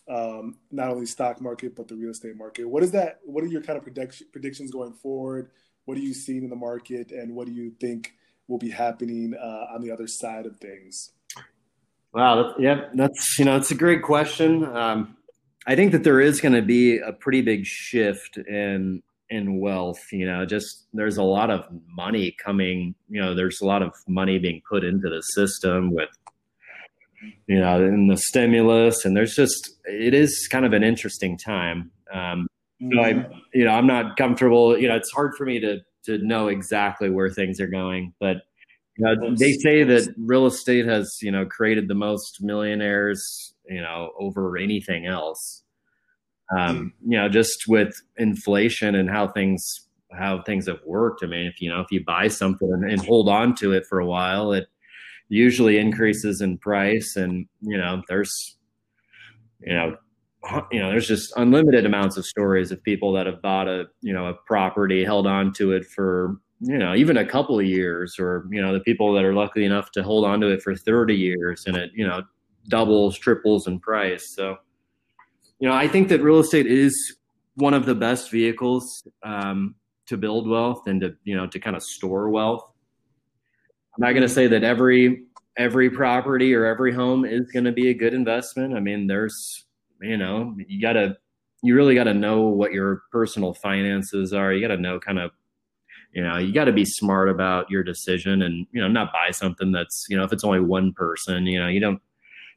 um, 0.09 0.57
not 0.71 0.89
only 0.89 1.05
stock 1.05 1.41
market 1.41 1.75
but 1.75 1.87
the 1.87 1.95
real 1.95 2.11
estate 2.11 2.35
market. 2.37 2.65
What 2.65 2.83
is 2.83 2.91
that? 2.91 3.19
What 3.25 3.43
are 3.43 3.47
your 3.47 3.61
kind 3.61 3.77
of 3.77 3.83
prediction, 3.83 4.27
predictions 4.31 4.71
going 4.71 4.93
forward? 4.93 5.51
What 5.85 5.97
are 5.97 6.01
you 6.01 6.13
seeing 6.13 6.43
in 6.43 6.49
the 6.49 6.55
market, 6.55 7.11
and 7.11 7.35
what 7.35 7.47
do 7.47 7.53
you 7.53 7.71
think 7.79 8.13
will 8.47 8.57
be 8.57 8.69
happening 8.69 9.33
uh, 9.39 9.73
on 9.73 9.81
the 9.81 9.91
other 9.91 10.07
side 10.07 10.45
of 10.45 10.57
things? 10.57 11.11
Wow. 12.13 12.53
Yeah, 12.59 12.89
that's 12.93 13.39
you 13.39 13.45
know, 13.45 13.57
it's 13.57 13.71
a 13.71 13.75
great 13.75 14.03
question. 14.03 14.63
Um, 14.65 15.17
I 15.65 15.75
think 15.75 15.91
that 15.93 16.03
there 16.03 16.21
is 16.21 16.41
going 16.41 16.53
to 16.53 16.61
be 16.61 16.99
a 16.99 17.13
pretty 17.13 17.41
big 17.41 17.65
shift 17.65 18.37
in 18.37 19.01
in 19.29 19.59
wealth. 19.59 20.01
You 20.11 20.27
know, 20.27 20.45
just 20.45 20.85
there's 20.93 21.17
a 21.17 21.23
lot 21.23 21.49
of 21.49 21.65
money 21.87 22.35
coming. 22.43 22.93
You 23.09 23.21
know, 23.21 23.33
there's 23.33 23.61
a 23.61 23.65
lot 23.65 23.81
of 23.81 23.93
money 24.07 24.37
being 24.37 24.61
put 24.69 24.83
into 24.83 25.09
the 25.09 25.21
system 25.21 25.91
with 25.91 26.09
you 27.47 27.59
know 27.59 27.83
in 27.83 28.07
the 28.07 28.17
stimulus, 28.17 29.05
and 29.05 29.15
there's 29.15 29.35
just 29.35 29.77
it 29.85 30.13
is 30.13 30.47
kind 30.51 30.65
of 30.65 30.73
an 30.73 30.83
interesting 30.83 31.37
time. 31.37 31.91
Um, 32.13 32.47
so 32.91 33.01
I, 33.01 33.13
mm-hmm. 33.13 33.33
you 33.53 33.65
know, 33.65 33.71
I'm 33.71 33.87
not 33.87 34.17
comfortable. 34.17 34.77
You 34.77 34.87
know, 34.87 34.95
it's 34.95 35.11
hard 35.11 35.35
for 35.35 35.45
me 35.45 35.59
to 35.59 35.79
to 36.05 36.17
know 36.19 36.47
exactly 36.47 37.09
where 37.09 37.29
things 37.29 37.59
are 37.61 37.67
going, 37.67 38.13
but 38.19 38.37
uh, 39.05 39.15
they 39.39 39.53
say 39.53 39.83
that 39.83 40.13
real 40.17 40.45
estate 40.45 40.85
has, 40.85 41.17
you 41.21 41.31
know, 41.31 41.45
created 41.45 41.87
the 41.87 41.95
most 41.95 42.39
millionaires, 42.41 43.53
you 43.67 43.81
know, 43.81 44.11
over 44.19 44.57
anything 44.57 45.07
else. 45.07 45.63
Um, 46.55 46.93
mm. 47.07 47.11
You 47.11 47.17
know, 47.17 47.29
just 47.29 47.67
with 47.67 47.95
inflation 48.17 48.95
and 48.95 49.09
how 49.09 49.27
things 49.27 49.87
how 50.11 50.43
things 50.43 50.67
have 50.67 50.79
worked. 50.85 51.23
I 51.23 51.27
mean, 51.27 51.47
if 51.47 51.59
you 51.61 51.69
know, 51.69 51.79
if 51.79 51.87
you 51.89 52.03
buy 52.05 52.27
something 52.27 52.71
and, 52.71 52.89
and 52.89 53.03
hold 53.03 53.29
on 53.29 53.55
to 53.55 53.71
it 53.71 53.85
for 53.87 53.99
a 53.99 54.05
while, 54.05 54.51
it 54.51 54.67
usually 55.29 55.77
increases 55.77 56.41
in 56.41 56.57
price, 56.57 57.15
and 57.15 57.47
you 57.61 57.77
know, 57.77 58.01
there's, 58.07 58.57
you 59.61 59.73
know, 59.73 59.95
you 60.71 60.79
know, 60.79 60.89
there's 60.89 61.07
just 61.07 61.33
unlimited 61.37 61.85
amounts 61.85 62.17
of 62.17 62.25
stories 62.25 62.71
of 62.71 62.83
people 62.83 63.13
that 63.13 63.25
have 63.25 63.41
bought 63.41 63.67
a, 63.67 63.85
you 64.01 64.13
know, 64.13 64.27
a 64.27 64.33
property, 64.33 65.03
held 65.03 65.27
on 65.27 65.53
to 65.53 65.71
it 65.71 65.85
for 65.85 66.37
you 66.65 66.77
know 66.77 66.95
even 66.95 67.17
a 67.17 67.25
couple 67.25 67.59
of 67.59 67.65
years 67.65 68.17
or 68.17 68.47
you 68.49 68.61
know 68.61 68.71
the 68.71 68.79
people 68.79 69.13
that 69.13 69.25
are 69.25 69.33
lucky 69.33 69.65
enough 69.65 69.91
to 69.91 70.01
hold 70.01 70.23
on 70.23 70.39
to 70.39 70.47
it 70.47 70.61
for 70.61 70.73
30 70.73 71.13
years 71.13 71.65
and 71.65 71.75
it 71.75 71.91
you 71.93 72.07
know 72.07 72.21
doubles 72.69 73.17
triples 73.17 73.67
in 73.67 73.79
price. 73.79 74.33
So 74.33 74.55
you 75.59 75.69
know 75.69 75.75
i 75.75 75.87
think 75.87 76.09
that 76.09 76.21
real 76.21 76.39
estate 76.39 76.67
is 76.67 76.93
one 77.55 77.73
of 77.73 77.85
the 77.85 77.95
best 77.95 78.31
vehicles 78.31 79.07
um, 79.23 79.75
to 80.07 80.17
build 80.17 80.47
wealth 80.49 80.87
and 80.87 81.01
to 81.01 81.15
you 81.23 81.35
know 81.35 81.47
to 81.47 81.59
kind 81.59 81.75
of 81.75 81.83
store 81.83 82.29
wealth 82.29 82.63
i'm 83.95 84.01
not 84.01 84.11
going 84.11 84.21
to 84.21 84.29
say 84.29 84.47
that 84.47 84.63
every 84.63 85.25
every 85.57 85.89
property 85.89 86.53
or 86.53 86.65
every 86.65 86.93
home 86.93 87.25
is 87.25 87.51
going 87.51 87.65
to 87.65 87.71
be 87.71 87.89
a 87.89 87.93
good 87.93 88.13
investment. 88.13 88.75
I 88.75 88.79
mean 88.79 89.07
there's 89.07 89.65
you 90.01 90.17
know 90.17 90.55
you 90.67 90.81
got 90.81 90.93
to 90.93 91.15
you 91.61 91.75
really 91.75 91.95
got 91.95 92.05
to 92.05 92.13
know 92.13 92.41
what 92.41 92.73
your 92.73 93.03
personal 93.11 93.53
finances 93.53 94.33
are. 94.33 94.51
You 94.51 94.67
got 94.67 94.75
to 94.75 94.81
know 94.81 94.99
kind 94.99 95.19
of 95.19 95.31
you 96.13 96.23
know, 96.23 96.37
you 96.37 96.53
got 96.53 96.65
to 96.65 96.71
be 96.71 96.85
smart 96.85 97.27
about 97.27 97.69
your 97.69 97.83
decision 97.83 98.43
and, 98.43 98.67
you 98.71 98.79
know, 98.79 98.87
not 98.87 99.11
buy 99.11 99.31
something 99.31 99.71
that's, 99.71 100.05
you 100.09 100.15
know, 100.15 100.23
if 100.23 100.31
it's 100.31 100.43
only 100.43 100.59
one 100.59 100.93
person, 100.93 101.47
you 101.47 101.59
know, 101.59 101.67
you 101.67 101.79
don't, 101.79 101.99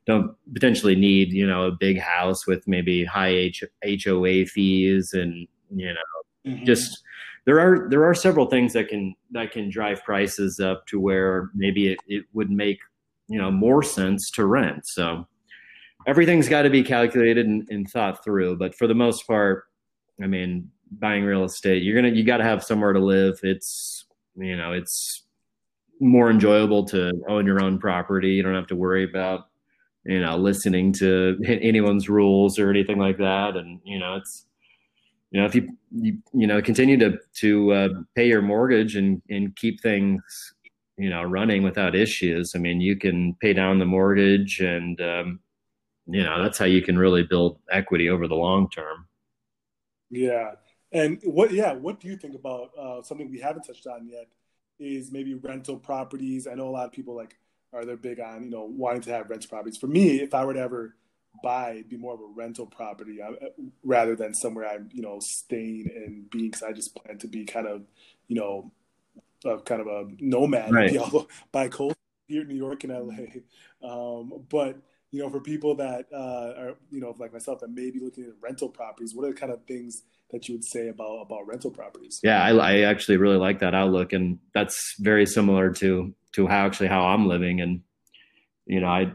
don't 0.06 0.36
potentially 0.52 0.94
need, 0.94 1.32
you 1.32 1.46
know, 1.46 1.66
a 1.66 1.72
big 1.72 1.98
house 1.98 2.46
with 2.46 2.68
maybe 2.68 3.04
high 3.04 3.28
H- 3.28 3.64
HOA 4.04 4.44
fees 4.44 5.14
and, 5.14 5.48
you 5.74 5.86
know, 5.86 6.00
mm-hmm. 6.46 6.64
just, 6.64 7.02
there 7.44 7.60
are 7.60 7.88
there 7.88 8.04
are 8.04 8.14
several 8.14 8.46
things 8.46 8.72
that 8.72 8.88
can 8.88 9.14
that 9.30 9.52
can 9.52 9.70
drive 9.70 10.02
prices 10.04 10.58
up 10.58 10.86
to 10.88 10.98
where 10.98 11.50
maybe 11.54 11.92
it, 11.92 11.98
it 12.08 12.24
would 12.32 12.50
make 12.50 12.78
you 13.28 13.38
know 13.38 13.50
more 13.50 13.82
sense 13.82 14.30
to 14.32 14.46
rent. 14.46 14.86
So 14.86 15.28
everything's 16.06 16.48
got 16.48 16.62
to 16.62 16.70
be 16.70 16.82
calculated 16.82 17.46
and, 17.46 17.68
and, 17.68 17.88
thought 17.90 18.22
through 18.22 18.56
but 18.56 18.74
for 18.74 18.86
the 18.86 18.94
most 18.94 19.26
part 19.26 19.64
i 20.22 20.26
mean 20.26 20.70
buying 20.92 21.24
real 21.24 21.44
estate 21.44 21.82
you're 21.82 21.94
gonna 21.94 22.14
you 22.14 22.24
got 22.24 22.38
to 22.38 22.44
have 22.44 22.62
somewhere 22.62 22.92
to 22.92 23.00
live. 23.00 23.38
It's 23.42 24.04
you 24.36 24.56
know 24.56 24.72
it's 24.72 25.24
more 26.00 26.30
enjoyable 26.30 26.84
to 26.84 27.12
own 27.28 27.46
your 27.46 27.62
own 27.62 27.78
property. 27.78 28.30
You 28.30 28.42
don't 28.42 28.54
have 28.54 28.66
to 28.68 28.76
worry 28.76 29.04
about 29.04 29.48
you 30.04 30.20
know 30.20 30.36
listening 30.36 30.92
to 30.94 31.38
anyone's 31.46 32.08
rules 32.08 32.58
or 32.58 32.70
anything 32.70 32.98
like 32.98 33.18
that. 33.18 33.56
And 33.56 33.80
you 33.84 33.98
know 33.98 34.16
it's 34.16 34.46
you 35.36 35.42
know 35.42 35.46
if 35.46 35.54
you 35.54 35.68
you, 35.90 36.18
you 36.32 36.46
know 36.46 36.62
continue 36.62 36.96
to 36.96 37.18
to 37.34 37.72
uh, 37.72 37.88
pay 38.14 38.26
your 38.26 38.40
mortgage 38.40 38.96
and 38.96 39.20
and 39.28 39.54
keep 39.54 39.82
things 39.82 40.54
you 40.96 41.10
know 41.10 41.22
running 41.22 41.62
without 41.62 41.94
issues 41.94 42.54
i 42.54 42.58
mean 42.58 42.80
you 42.80 42.96
can 42.96 43.34
pay 43.34 43.52
down 43.52 43.78
the 43.78 43.84
mortgage 43.84 44.60
and 44.60 44.98
um, 45.02 45.40
you 46.06 46.22
know 46.22 46.42
that's 46.42 46.58
how 46.58 46.64
you 46.64 46.82
can 46.82 46.96
really 46.96 47.22
build 47.22 47.58
equity 47.70 48.08
over 48.08 48.28
the 48.28 48.34
long 48.34 48.70
term. 48.70 49.06
Yeah. 50.10 50.52
And 50.92 51.20
what 51.24 51.52
yeah 51.52 51.72
what 51.72 52.00
do 52.00 52.08
you 52.08 52.16
think 52.16 52.34
about 52.34 52.70
uh, 52.78 53.02
something 53.02 53.30
we 53.30 53.40
haven't 53.40 53.64
touched 53.64 53.86
on 53.86 54.08
yet 54.08 54.28
is 54.78 55.10
maybe 55.10 55.34
rental 55.34 55.76
properties? 55.76 56.46
I 56.46 56.54
know 56.54 56.68
a 56.68 56.70
lot 56.70 56.86
of 56.86 56.92
people 56.92 57.16
like 57.16 57.36
are 57.72 57.84
they're 57.84 57.96
big 57.96 58.20
on 58.20 58.44
you 58.44 58.50
know 58.50 58.64
wanting 58.64 59.02
to 59.02 59.10
have 59.10 59.28
rental 59.28 59.48
properties. 59.48 59.76
For 59.76 59.88
me 59.88 60.20
if 60.20 60.32
i 60.32 60.44
were 60.44 60.54
to 60.54 60.60
ever 60.60 60.94
buy 61.42 61.82
be 61.88 61.96
more 61.96 62.14
of 62.14 62.20
a 62.20 62.26
rental 62.34 62.66
property 62.66 63.20
uh, 63.20 63.32
rather 63.84 64.16
than 64.16 64.34
somewhere 64.34 64.68
i'm 64.68 64.88
you 64.92 65.02
know 65.02 65.18
staying 65.20 65.90
and 65.94 66.30
being 66.30 66.50
because 66.50 66.62
i 66.62 66.72
just 66.72 66.94
plan 66.94 67.18
to 67.18 67.28
be 67.28 67.44
kind 67.44 67.66
of 67.66 67.82
you 68.28 68.36
know 68.36 68.70
a, 69.44 69.58
kind 69.60 69.80
of 69.80 69.86
a 69.86 70.06
nomad 70.20 70.72
right. 70.72 70.92
you 70.92 70.98
know, 70.98 71.26
by 71.52 71.68
coast 71.68 71.96
here 72.28 72.42
in 72.42 72.48
new 72.48 72.54
york 72.54 72.84
and 72.84 72.92
la 72.92 73.88
um, 73.88 74.44
but 74.48 74.78
you 75.16 75.22
know, 75.22 75.30
for 75.30 75.40
people 75.40 75.74
that 75.76 76.06
uh, 76.12 76.60
are, 76.60 76.74
you 76.90 77.00
know, 77.00 77.14
like 77.18 77.32
myself, 77.32 77.60
that 77.60 77.70
may 77.70 77.90
be 77.90 78.00
looking 78.00 78.24
at 78.24 78.32
rental 78.40 78.68
properties, 78.68 79.14
what 79.14 79.24
are 79.24 79.32
the 79.32 79.38
kind 79.38 79.52
of 79.52 79.64
things 79.64 80.02
that 80.30 80.48
you 80.48 80.54
would 80.54 80.64
say 80.64 80.88
about 80.88 81.22
about 81.22 81.46
rental 81.46 81.70
properties? 81.70 82.20
Yeah, 82.22 82.42
I, 82.42 82.50
I 82.50 82.80
actually 82.80 83.16
really 83.16 83.36
like 83.36 83.60
that 83.60 83.74
outlook, 83.74 84.12
and 84.12 84.38
that's 84.52 84.94
very 84.98 85.24
similar 85.24 85.70
to 85.74 86.14
to 86.32 86.46
how 86.46 86.66
actually 86.66 86.88
how 86.88 87.06
I'm 87.06 87.26
living. 87.26 87.60
And 87.60 87.80
you 88.66 88.80
know, 88.80 88.88
I, 88.88 89.12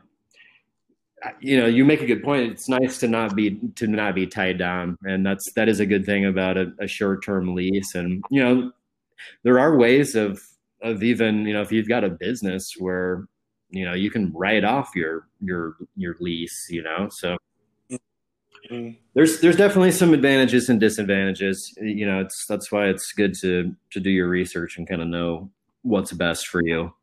you 1.40 1.60
know, 1.60 1.68
you 1.68 1.86
make 1.86 2.02
a 2.02 2.06
good 2.06 2.24
point. 2.24 2.52
It's 2.52 2.70
nice 2.70 2.98
to 3.00 3.08
not 3.08 3.36
be 3.36 3.60
to 3.76 3.88
not 3.88 4.16
be 4.16 4.28
tied 4.28 4.58
down, 4.58 4.98
and 5.04 5.26
that's 5.26 5.52
that 5.54 5.70
is 5.70 5.80
a 5.80 5.86
good 5.86 6.06
thing 6.06 6.26
about 6.26 6.58
a, 6.58 6.74
a 6.80 6.88
short 6.88 7.24
term 7.24 7.54
lease. 7.54 7.96
And 7.96 8.24
you 8.30 8.44
know, 8.44 8.72
there 9.44 9.60
are 9.60 9.78
ways 9.78 10.16
of 10.16 10.42
of 10.82 11.04
even 11.04 11.46
you 11.46 11.54
know 11.54 11.62
if 11.62 11.72
you've 11.72 11.88
got 11.88 12.04
a 12.04 12.10
business 12.10 12.74
where 12.78 13.28
you 13.70 13.86
know 13.86 13.94
you 13.94 14.12
can 14.12 14.32
write 14.34 14.64
off 14.64 14.92
your 14.96 15.28
your 15.42 15.76
your 15.96 16.16
lease 16.20 16.68
you 16.70 16.84
know 16.84 17.08
so 17.10 17.38
mm-hmm. 17.92 18.90
there's 19.14 19.40
there's 19.42 19.56
definitely 19.56 19.92
some 19.92 20.14
advantages 20.14 20.70
and 20.70 20.80
disadvantages 20.80 21.74
you 21.82 22.06
know 22.06 22.20
it's 22.20 22.46
that's 22.48 22.72
why 22.72 22.88
it's 22.88 23.12
good 23.14 23.34
to 23.34 23.76
to 23.92 24.00
do 24.00 24.10
your 24.10 24.28
research 24.28 24.78
and 24.78 24.88
kind 24.88 25.02
of 25.02 25.08
know 25.08 25.50
what's 25.84 26.12
best 26.12 26.48
for 26.48 26.62
you 26.64 26.94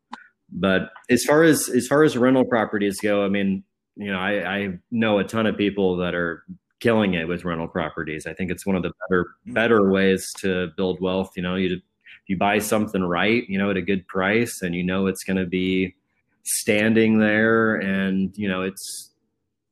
but 0.51 0.91
as 1.09 1.23
far 1.23 1.43
as 1.43 1.69
as 1.69 1.87
far 1.87 2.03
as 2.03 2.17
rental 2.17 2.45
properties 2.45 2.99
go 2.99 3.25
i 3.25 3.29
mean 3.29 3.63
you 3.99 4.11
know 4.11 4.17
i 4.17 4.57
i 4.57 4.79
know 4.89 5.19
a 5.19 5.23
ton 5.23 5.45
of 5.45 5.55
people 5.55 5.97
that 5.97 6.15
are 6.15 6.43
killing 6.79 7.13
it 7.13 7.27
with 7.27 7.45
rental 7.45 7.67
properties. 7.67 8.25
I 8.25 8.33
think 8.33 8.51
it's 8.51 8.65
one 8.65 8.75
of 8.75 8.83
the 8.83 8.91
better 9.07 9.25
mm-hmm. 9.25 9.53
better 9.53 9.89
ways 9.89 10.31
to 10.39 10.69
build 10.77 11.01
wealth. 11.01 11.31
You 11.35 11.43
know 11.43 11.55
you 11.55 11.81
you 12.27 12.37
buy 12.37 12.59
something 12.59 13.03
right 13.03 13.43
you 13.49 13.57
know 13.57 13.71
at 13.71 13.77
a 13.77 13.81
good 13.81 14.07
price 14.07 14.61
and 14.61 14.75
you 14.75 14.83
know 14.83 15.07
it's 15.07 15.23
going 15.23 15.37
to 15.37 15.45
be 15.45 15.95
standing 16.43 17.19
there 17.19 17.75
and 17.75 18.35
you 18.37 18.47
know 18.47 18.61
it's 18.61 19.11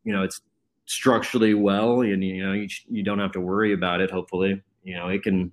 you 0.04 0.12
know 0.12 0.24
it's 0.24 0.42
structurally 0.86 1.54
well 1.54 2.02
and 2.02 2.24
you 2.24 2.46
know 2.46 2.54
you, 2.54 2.68
you 2.90 3.04
don't 3.04 3.20
have 3.20 3.32
to 3.34 3.42
worry 3.42 3.74
about 3.74 4.02
it 4.02 4.12
hopefully. 4.12 4.62
You 4.84 4.96
know 4.96 5.08
it 5.08 5.24
can 5.24 5.52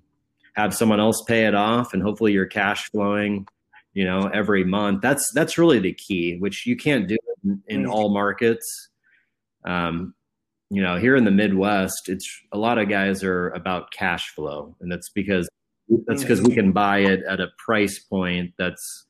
have 0.53 0.73
someone 0.73 0.99
else 0.99 1.21
pay 1.23 1.45
it 1.45 1.55
off 1.55 1.93
and 1.93 2.01
hopefully 2.01 2.31
you're 2.31 2.45
cash 2.45 2.89
flowing 2.91 3.47
you 3.93 4.03
know 4.03 4.29
every 4.33 4.63
month. 4.63 5.01
That's 5.01 5.31
that's 5.33 5.57
really 5.57 5.79
the 5.79 5.93
key 5.93 6.37
which 6.37 6.65
you 6.65 6.75
can't 6.75 7.07
do 7.07 7.17
in, 7.67 7.85
all 7.85 8.13
markets. 8.13 8.89
Um 9.65 10.13
you 10.71 10.81
know 10.81 10.97
here 10.97 11.15
in 11.15 11.25
the 11.25 11.31
midwest 11.31 12.09
it's 12.09 12.27
a 12.51 12.57
lot 12.57 12.79
of 12.79 12.89
guys 12.89 13.23
are 13.23 13.49
about 13.49 13.91
cash 13.91 14.33
flow 14.33 14.75
and 14.81 14.91
that's 14.91 15.09
because 15.09 15.47
that's 16.07 16.23
because 16.23 16.41
we 16.41 16.55
can 16.55 16.71
buy 16.71 16.97
it 16.97 17.21
at 17.29 17.39
a 17.39 17.49
price 17.63 17.99
point 17.99 18.51
that's 18.57 19.05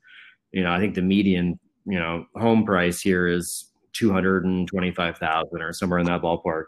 you 0.52 0.62
know 0.62 0.69
i 0.69 0.82
think 0.82 0.95
the 0.95 1.02
median 1.02 1.58
you 1.86 1.98
know 1.98 2.26
home 2.36 2.65
price 2.65 3.00
here 3.00 3.26
is 3.26 3.71
225,000 3.95 5.62
or 5.62 5.74
somewhere 5.74 6.00
in 6.00 6.06
that 6.06 6.21
ballpark. 6.21 6.65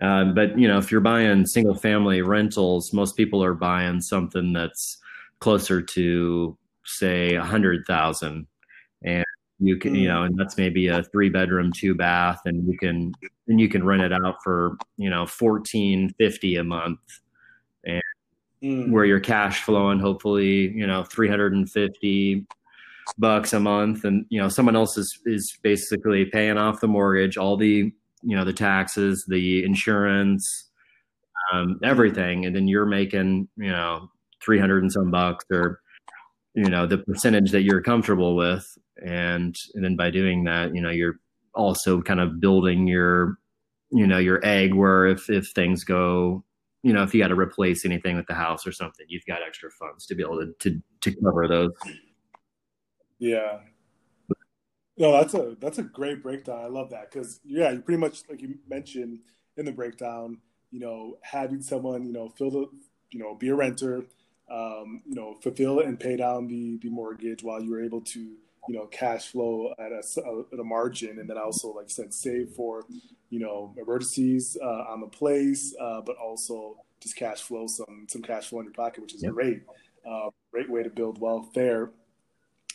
Um, 0.00 0.34
but 0.34 0.58
you 0.58 0.68
know, 0.68 0.78
if 0.78 0.90
you're 0.90 1.00
buying 1.00 1.46
single 1.46 1.74
family 1.74 2.22
rentals, 2.22 2.92
most 2.92 3.16
people 3.16 3.42
are 3.42 3.54
buying 3.54 4.00
something 4.00 4.52
that's 4.52 4.98
closer 5.40 5.82
to 5.82 6.56
say 6.84 7.34
a 7.34 7.44
hundred 7.44 7.84
thousand, 7.86 8.28
and 8.28 8.46
you 9.60 9.76
can, 9.76 9.94
you 9.94 10.08
know, 10.08 10.22
and 10.22 10.38
that's 10.38 10.56
maybe 10.56 10.88
a 10.88 11.02
three 11.02 11.28
bedroom, 11.28 11.72
two 11.72 11.94
bath, 11.94 12.40
and 12.44 12.66
you 12.68 12.78
can, 12.78 13.12
and 13.48 13.60
you 13.60 13.68
can 13.68 13.84
rent 13.84 14.02
it 14.02 14.12
out 14.12 14.36
for 14.42 14.76
you 14.96 15.10
know 15.10 15.26
fourteen 15.26 16.10
fifty 16.18 16.56
a 16.56 16.64
month, 16.64 17.00
and 17.84 18.02
mm. 18.62 18.90
where 18.90 19.04
you're 19.04 19.20
cash 19.20 19.62
flowing, 19.62 19.98
hopefully, 19.98 20.68
you 20.70 20.86
know, 20.86 21.02
three 21.02 21.28
hundred 21.28 21.54
and 21.54 21.70
fifty 21.70 22.46
bucks 23.16 23.52
a 23.52 23.60
month. 23.60 24.04
And 24.04 24.26
you 24.28 24.40
know 24.40 24.48
someone 24.48 24.76
else 24.76 24.96
is 24.96 25.18
is 25.26 25.58
basically 25.62 26.26
paying 26.26 26.56
off 26.56 26.80
the 26.80 26.88
mortgage 26.88 27.36
all 27.36 27.56
the 27.56 27.92
you 28.22 28.36
know 28.36 28.44
the 28.44 28.52
taxes 28.52 29.24
the 29.28 29.64
insurance 29.64 30.68
um, 31.52 31.80
everything. 31.82 32.46
And 32.46 32.54
then 32.54 32.68
you're 32.68 32.86
making 32.86 33.48
you 33.56 33.70
know 33.70 34.10
300 34.42 34.82
and 34.82 34.92
some 34.92 35.10
bucks 35.10 35.44
or 35.50 35.80
you 36.54 36.68
know 36.68 36.86
the 36.86 36.98
percentage 36.98 37.50
that 37.50 37.62
you're 37.62 37.82
comfortable 37.82 38.36
with 38.36 38.78
and 39.04 39.54
and 39.74 39.84
then 39.84 39.96
by 39.96 40.10
doing 40.10 40.44
that 40.44 40.74
you 40.74 40.80
know 40.80 40.90
you're 40.90 41.20
also 41.54 42.00
kind 42.00 42.20
of 42.20 42.40
building 42.40 42.86
your 42.86 43.38
you 43.90 44.06
know 44.06 44.18
your 44.18 44.40
egg 44.44 44.74
where 44.74 45.06
if 45.06 45.30
if 45.30 45.48
things 45.50 45.84
go 45.84 46.44
you 46.82 46.92
know 46.92 47.02
if 47.02 47.14
you 47.14 47.20
got 47.20 47.28
to 47.28 47.38
replace 47.38 47.84
anything 47.84 48.16
with 48.16 48.26
the 48.26 48.34
house 48.34 48.66
or 48.66 48.72
something 48.72 49.06
you've 49.08 49.26
got 49.26 49.42
extra 49.46 49.70
funds 49.70 50.06
to 50.06 50.14
be 50.14 50.22
able 50.22 50.38
to 50.38 50.52
to, 50.58 50.82
to 51.00 51.14
cover 51.20 51.48
those 51.48 51.72
yeah. 53.18 53.60
No, 54.96 55.12
that's 55.12 55.34
a 55.34 55.56
that's 55.60 55.78
a 55.78 55.84
great 55.84 56.22
breakdown. 56.22 56.60
I 56.60 56.66
love 56.66 56.90
that 56.90 57.10
because 57.10 57.40
yeah, 57.44 57.70
you 57.70 57.80
pretty 57.80 58.00
much 58.00 58.22
like 58.28 58.40
you 58.42 58.58
mentioned 58.68 59.20
in 59.56 59.64
the 59.64 59.72
breakdown, 59.72 60.38
you 60.70 60.80
know, 60.80 61.18
having 61.22 61.62
someone 61.62 62.04
you 62.04 62.12
know 62.12 62.28
fill 62.30 62.50
the 62.50 62.66
you 63.10 63.20
know 63.20 63.34
be 63.34 63.48
a 63.48 63.54
renter, 63.54 64.06
um, 64.50 65.02
you 65.06 65.14
know, 65.14 65.36
fulfill 65.40 65.80
and 65.80 66.00
pay 66.00 66.16
down 66.16 66.48
the 66.48 66.78
the 66.78 66.90
mortgage 66.90 67.44
while 67.44 67.62
you 67.62 67.70
were 67.70 67.82
able 67.82 68.00
to 68.00 68.34
you 68.68 68.76
know 68.76 68.86
cash 68.86 69.28
flow 69.28 69.72
at 69.78 69.92
a, 69.92 70.02
at 70.52 70.58
a 70.58 70.64
margin, 70.64 71.18
and 71.18 71.28
then 71.28 71.38
also 71.38 71.72
like 71.72 71.86
I 71.86 71.88
said, 71.88 72.14
save 72.14 72.50
for 72.50 72.84
you 73.30 73.40
know 73.40 73.74
emergencies 73.76 74.56
uh, 74.62 74.84
on 74.88 75.00
the 75.00 75.06
place, 75.06 75.74
uh, 75.80 76.00
but 76.02 76.16
also 76.16 76.76
just 77.00 77.16
cash 77.16 77.40
flow 77.40 77.66
some 77.66 78.06
some 78.08 78.22
cash 78.22 78.48
flow 78.48 78.60
in 78.60 78.66
your 78.66 78.74
pocket, 78.74 79.02
which 79.02 79.14
is 79.14 79.22
yep. 79.22 79.32
great. 79.32 79.62
Uh, 80.08 80.30
great 80.52 80.70
way 80.70 80.82
to 80.82 80.88
build 80.88 81.20
wealth 81.20 81.52
there. 81.54 81.90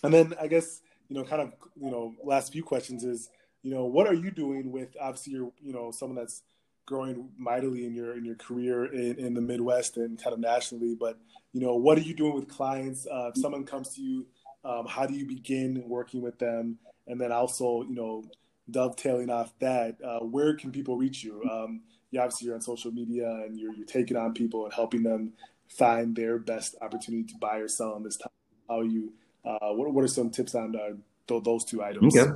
And 0.03 0.13
then 0.13 0.35
I 0.39 0.47
guess 0.47 0.81
you 1.09 1.15
know, 1.15 1.23
kind 1.23 1.41
of 1.41 1.53
you 1.79 1.91
know, 1.91 2.13
last 2.23 2.51
few 2.51 2.63
questions 2.63 3.03
is 3.03 3.29
you 3.61 3.71
know, 3.71 3.85
what 3.85 4.07
are 4.07 4.13
you 4.13 4.31
doing 4.31 4.71
with 4.71 4.95
obviously 4.99 5.33
you're 5.33 5.51
you 5.61 5.73
know 5.73 5.91
someone 5.91 6.15
that's 6.15 6.43
growing 6.85 7.29
mightily 7.37 7.85
in 7.85 7.93
your 7.93 8.17
in 8.17 8.25
your 8.25 8.35
career 8.35 8.85
in, 8.85 9.17
in 9.17 9.33
the 9.33 9.41
Midwest 9.41 9.97
and 9.97 10.21
kind 10.21 10.33
of 10.33 10.39
nationally, 10.39 10.95
but 10.99 11.17
you 11.53 11.61
know, 11.61 11.75
what 11.75 11.97
are 11.97 12.01
you 12.01 12.13
doing 12.13 12.33
with 12.33 12.47
clients? 12.47 13.05
Uh, 13.05 13.31
if 13.33 13.39
someone 13.39 13.63
comes 13.63 13.89
to 13.95 14.01
you, 14.01 14.25
um, 14.63 14.85
how 14.87 15.05
do 15.05 15.13
you 15.13 15.25
begin 15.25 15.83
working 15.87 16.21
with 16.21 16.39
them? 16.39 16.77
And 17.07 17.19
then 17.19 17.31
also, 17.31 17.83
you 17.83 17.95
know, 17.95 18.23
dovetailing 18.69 19.29
off 19.29 19.53
that, 19.59 19.97
uh, 20.03 20.19
where 20.19 20.55
can 20.55 20.71
people 20.71 20.97
reach 20.97 21.23
you? 21.23 21.43
Um, 21.49 21.81
you 22.11 22.19
obviously 22.19 22.45
you're 22.45 22.55
on 22.55 22.61
social 22.61 22.91
media 22.91 23.27
and 23.45 23.59
you're 23.59 23.73
you're 23.73 23.85
taking 23.85 24.15
on 24.15 24.33
people 24.33 24.65
and 24.65 24.73
helping 24.73 25.03
them 25.03 25.33
find 25.67 26.15
their 26.15 26.37
best 26.37 26.75
opportunity 26.81 27.23
to 27.23 27.35
buy 27.39 27.57
or 27.57 27.67
sell 27.67 27.95
in 27.97 28.03
this 28.03 28.17
time. 28.17 28.31
How 28.69 28.81
you 28.81 29.13
uh, 29.43 29.73
what, 29.73 29.91
what 29.93 30.03
are 30.03 30.07
some 30.07 30.29
tips 30.29 30.55
on 30.55 30.75
uh, 30.75 30.93
th- 31.27 31.43
those 31.43 31.65
two 31.65 31.83
items? 31.83 32.15
Okay. 32.15 32.31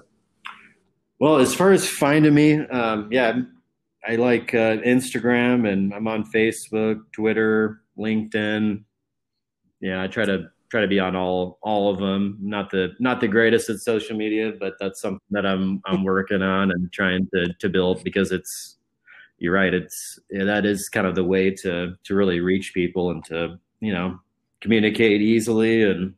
Well, 1.19 1.37
as 1.37 1.53
far 1.53 1.71
as 1.71 1.87
finding 1.87 2.33
me, 2.33 2.59
um, 2.59 3.07
yeah, 3.11 3.39
I 4.05 4.15
like 4.15 4.53
uh, 4.53 4.77
Instagram 4.77 5.71
and 5.71 5.93
I'm 5.93 6.07
on 6.07 6.29
Facebook, 6.31 6.99
Twitter, 7.11 7.81
LinkedIn, 7.97 8.83
yeah, 9.79 10.01
I 10.01 10.07
try 10.07 10.25
to 10.25 10.49
try 10.69 10.81
to 10.81 10.87
be 10.87 10.99
on 10.99 11.15
all 11.15 11.59
all 11.61 11.91
of 11.91 11.99
them. 11.99 12.37
Not 12.41 12.69
the 12.69 12.93
not 12.99 13.21
the 13.21 13.27
greatest 13.27 13.69
at 13.69 13.79
social 13.79 14.17
media, 14.17 14.53
but 14.59 14.73
that's 14.79 15.01
something 15.01 15.21
that 15.31 15.45
I'm 15.45 15.81
I'm 15.85 16.03
working 16.03 16.41
on 16.41 16.71
and 16.71 16.91
trying 16.91 17.27
to 17.33 17.53
to 17.53 17.69
build 17.69 18.03
because 18.03 18.31
it's 18.31 18.77
you're 19.39 19.53
right. 19.53 19.73
It's 19.73 20.19
yeah, 20.31 20.43
that 20.43 20.65
is 20.65 20.89
kind 20.89 21.07
of 21.07 21.15
the 21.15 21.23
way 21.23 21.51
to 21.51 21.95
to 22.03 22.15
really 22.15 22.39
reach 22.39 22.73
people 22.73 23.11
and 23.11 23.23
to 23.25 23.59
you 23.79 23.93
know 23.93 24.19
communicate 24.61 25.21
easily 25.21 25.83
and 25.83 26.13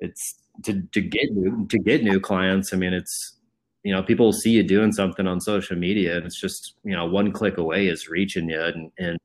it's 0.00 0.34
to 0.64 0.82
to 0.92 1.00
get 1.00 1.32
new 1.32 1.66
to 1.68 1.78
get 1.78 2.02
new 2.02 2.20
clients. 2.20 2.72
I 2.72 2.76
mean, 2.76 2.92
it's 2.92 3.36
you 3.84 3.92
know 3.92 4.02
people 4.02 4.32
see 4.32 4.50
you 4.50 4.62
doing 4.62 4.92
something 4.92 5.26
on 5.26 5.40
social 5.40 5.76
media 5.76 6.16
and 6.16 6.26
it's 6.26 6.40
just 6.40 6.74
you 6.84 6.96
know 6.96 7.06
one 7.06 7.32
click 7.32 7.58
away 7.58 7.86
is 7.86 8.08
reaching 8.08 8.48
you 8.48 8.60
and 8.60 8.90
and, 8.98 9.18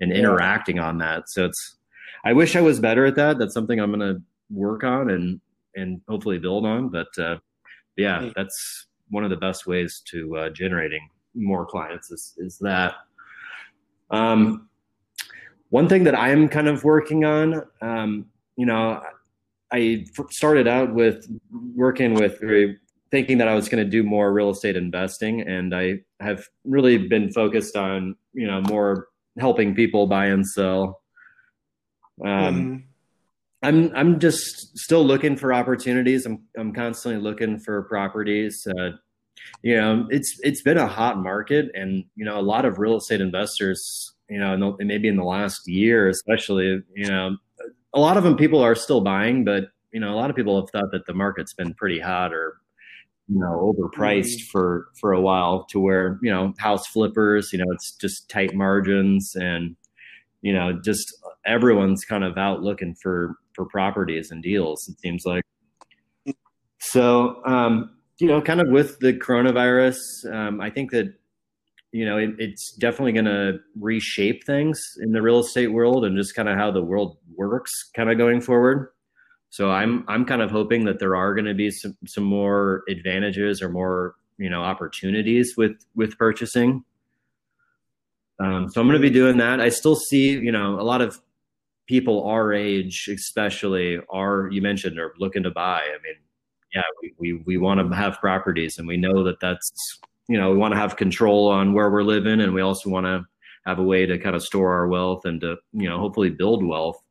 and 0.00 0.12
interacting 0.12 0.78
on 0.78 0.98
that. 0.98 1.28
So 1.28 1.46
it's 1.46 1.76
I 2.24 2.32
wish 2.32 2.56
I 2.56 2.60
was 2.60 2.80
better 2.80 3.06
at 3.06 3.16
that. 3.16 3.38
That's 3.38 3.54
something 3.54 3.78
I'm 3.80 3.92
going 3.92 4.14
to 4.14 4.22
work 4.50 4.84
on 4.84 5.10
and 5.10 5.40
and 5.76 6.00
hopefully 6.08 6.38
build 6.38 6.66
on. 6.66 6.88
But 6.88 7.08
uh, 7.18 7.38
yeah, 7.96 8.30
that's 8.36 8.86
one 9.08 9.24
of 9.24 9.30
the 9.30 9.36
best 9.36 9.66
ways 9.66 10.02
to 10.06 10.36
uh, 10.36 10.50
generating 10.50 11.08
more 11.34 11.66
clients 11.66 12.10
is 12.10 12.34
is 12.38 12.58
that. 12.58 12.94
Um, 14.10 14.68
one 15.68 15.88
thing 15.88 16.02
that 16.04 16.18
I'm 16.18 16.48
kind 16.48 16.66
of 16.66 16.82
working 16.82 17.24
on, 17.24 17.62
um, 17.80 18.26
you 18.56 18.66
know, 18.66 19.00
I 19.72 20.04
started 20.30 20.66
out 20.66 20.92
with 20.94 21.26
working 21.76 22.14
with 22.14 22.40
thinking 23.10 23.38
that 23.38 23.48
I 23.48 23.54
was 23.54 23.68
going 23.68 23.82
to 23.84 23.88
do 23.88 24.02
more 24.02 24.32
real 24.32 24.50
estate 24.50 24.76
investing, 24.76 25.42
and 25.42 25.74
I 25.74 26.00
have 26.18 26.44
really 26.64 26.98
been 26.98 27.32
focused 27.32 27.76
on 27.76 28.16
you 28.32 28.46
know 28.46 28.60
more 28.62 29.08
helping 29.38 29.74
people 29.74 30.06
buy 30.06 30.26
and 30.26 30.46
sell. 30.46 30.99
Um, 32.24 32.54
mm-hmm. 32.54 32.76
I'm 33.62 33.94
I'm 33.94 34.20
just 34.20 34.78
still 34.78 35.04
looking 35.04 35.36
for 35.36 35.52
opportunities. 35.52 36.24
I'm 36.26 36.44
I'm 36.56 36.72
constantly 36.72 37.20
looking 37.20 37.58
for 37.58 37.82
properties. 37.82 38.66
Uh, 38.66 38.90
you 39.62 39.76
know, 39.76 40.06
it's 40.10 40.38
it's 40.42 40.62
been 40.62 40.78
a 40.78 40.86
hot 40.86 41.18
market, 41.18 41.70
and 41.74 42.04
you 42.16 42.24
know, 42.24 42.38
a 42.38 42.42
lot 42.42 42.64
of 42.64 42.78
real 42.78 42.96
estate 42.96 43.20
investors, 43.20 44.14
you 44.28 44.38
know, 44.38 44.76
maybe 44.80 45.08
in 45.08 45.16
the 45.16 45.24
last 45.24 45.68
year, 45.68 46.08
especially, 46.08 46.82
you 46.94 47.06
know, 47.06 47.36
a 47.92 48.00
lot 48.00 48.16
of 48.16 48.24
them 48.24 48.36
people 48.36 48.60
are 48.60 48.74
still 48.74 49.02
buying, 49.02 49.44
but 49.44 49.64
you 49.92 50.00
know, 50.00 50.14
a 50.14 50.16
lot 50.16 50.30
of 50.30 50.36
people 50.36 50.58
have 50.60 50.70
thought 50.70 50.90
that 50.92 51.04
the 51.06 51.14
market's 51.14 51.52
been 51.52 51.74
pretty 51.74 52.00
hot 52.00 52.32
or 52.32 52.60
you 53.30 53.38
know 53.38 53.72
overpriced 53.72 54.36
mm-hmm. 54.36 54.50
for 54.50 54.88
for 54.98 55.12
a 55.12 55.20
while 55.20 55.64
to 55.64 55.78
where 55.78 56.18
you 56.20 56.30
know 56.30 56.52
house 56.58 56.86
flippers 56.88 57.52
you 57.52 57.58
know 57.58 57.70
it's 57.70 57.92
just 57.92 58.28
tight 58.28 58.54
margins 58.54 59.36
and 59.36 59.76
you 60.42 60.52
know 60.52 60.72
just 60.84 61.16
everyone's 61.46 62.04
kind 62.04 62.24
of 62.24 62.36
out 62.36 62.62
looking 62.62 62.94
for 63.02 63.36
for 63.54 63.64
properties 63.66 64.30
and 64.30 64.42
deals 64.42 64.88
it 64.88 64.98
seems 65.00 65.24
like 65.24 65.44
so 66.80 67.42
um 67.44 67.90
you 68.18 68.26
know 68.26 68.40
kind 68.40 68.60
of 68.60 68.68
with 68.68 68.98
the 69.00 69.12
coronavirus 69.12 69.98
um 70.32 70.60
i 70.60 70.70
think 70.70 70.90
that 70.90 71.12
you 71.92 72.04
know 72.04 72.18
it, 72.18 72.30
it's 72.38 72.72
definitely 72.76 73.12
going 73.12 73.24
to 73.24 73.58
reshape 73.78 74.44
things 74.44 74.80
in 75.00 75.12
the 75.12 75.22
real 75.22 75.40
estate 75.40 75.68
world 75.68 76.04
and 76.04 76.16
just 76.16 76.34
kind 76.34 76.48
of 76.48 76.56
how 76.56 76.70
the 76.70 76.82
world 76.82 77.16
works 77.36 77.72
kind 77.94 78.10
of 78.10 78.18
going 78.18 78.40
forward 78.40 78.88
so 79.50 79.70
I'm 79.70 80.04
I'm 80.06 80.24
kind 80.24 80.42
of 80.42 80.50
hoping 80.50 80.84
that 80.84 81.00
there 81.00 81.16
are 81.16 81.34
going 81.34 81.44
to 81.44 81.54
be 81.54 81.70
some 81.70 81.96
some 82.06 82.24
more 82.24 82.84
advantages 82.88 83.60
or 83.60 83.68
more 83.68 84.14
you 84.38 84.48
know 84.48 84.62
opportunities 84.62 85.54
with 85.56 85.72
with 85.96 86.16
purchasing. 86.16 86.84
Um, 88.38 88.70
so 88.70 88.80
I'm 88.80 88.86
going 88.86 88.98
to 88.98 89.06
be 89.06 89.12
doing 89.12 89.36
that. 89.38 89.60
I 89.60 89.68
still 89.68 89.96
see 89.96 90.30
you 90.30 90.52
know 90.52 90.80
a 90.80 90.84
lot 90.84 91.02
of 91.02 91.20
people 91.90 92.22
our 92.22 92.52
age, 92.52 93.10
especially, 93.12 93.98
are 94.10 94.48
you 94.52 94.62
mentioned 94.62 94.96
are 95.00 95.12
looking 95.18 95.42
to 95.42 95.50
buy. 95.50 95.80
I 95.80 95.98
mean, 96.04 96.14
yeah, 96.72 96.82
we 97.02 97.14
we, 97.18 97.42
we 97.44 97.56
want 97.58 97.80
to 97.80 97.96
have 97.96 98.20
properties, 98.20 98.78
and 98.78 98.86
we 98.86 98.96
know 98.96 99.24
that 99.24 99.40
that's 99.40 99.98
you 100.28 100.38
know 100.38 100.52
we 100.52 100.56
want 100.56 100.72
to 100.72 100.78
have 100.78 100.96
control 100.96 101.48
on 101.48 101.74
where 101.74 101.90
we're 101.90 102.04
living, 102.04 102.40
and 102.40 102.54
we 102.54 102.60
also 102.60 102.88
want 102.88 103.06
to 103.06 103.24
have 103.66 103.80
a 103.80 103.82
way 103.82 104.06
to 104.06 104.18
kind 104.18 104.36
of 104.36 104.42
store 104.44 104.72
our 104.72 104.86
wealth 104.86 105.24
and 105.24 105.40
to 105.40 105.56
you 105.72 105.88
know 105.88 105.98
hopefully 105.98 106.30
build 106.30 106.64
wealth. 106.64 107.02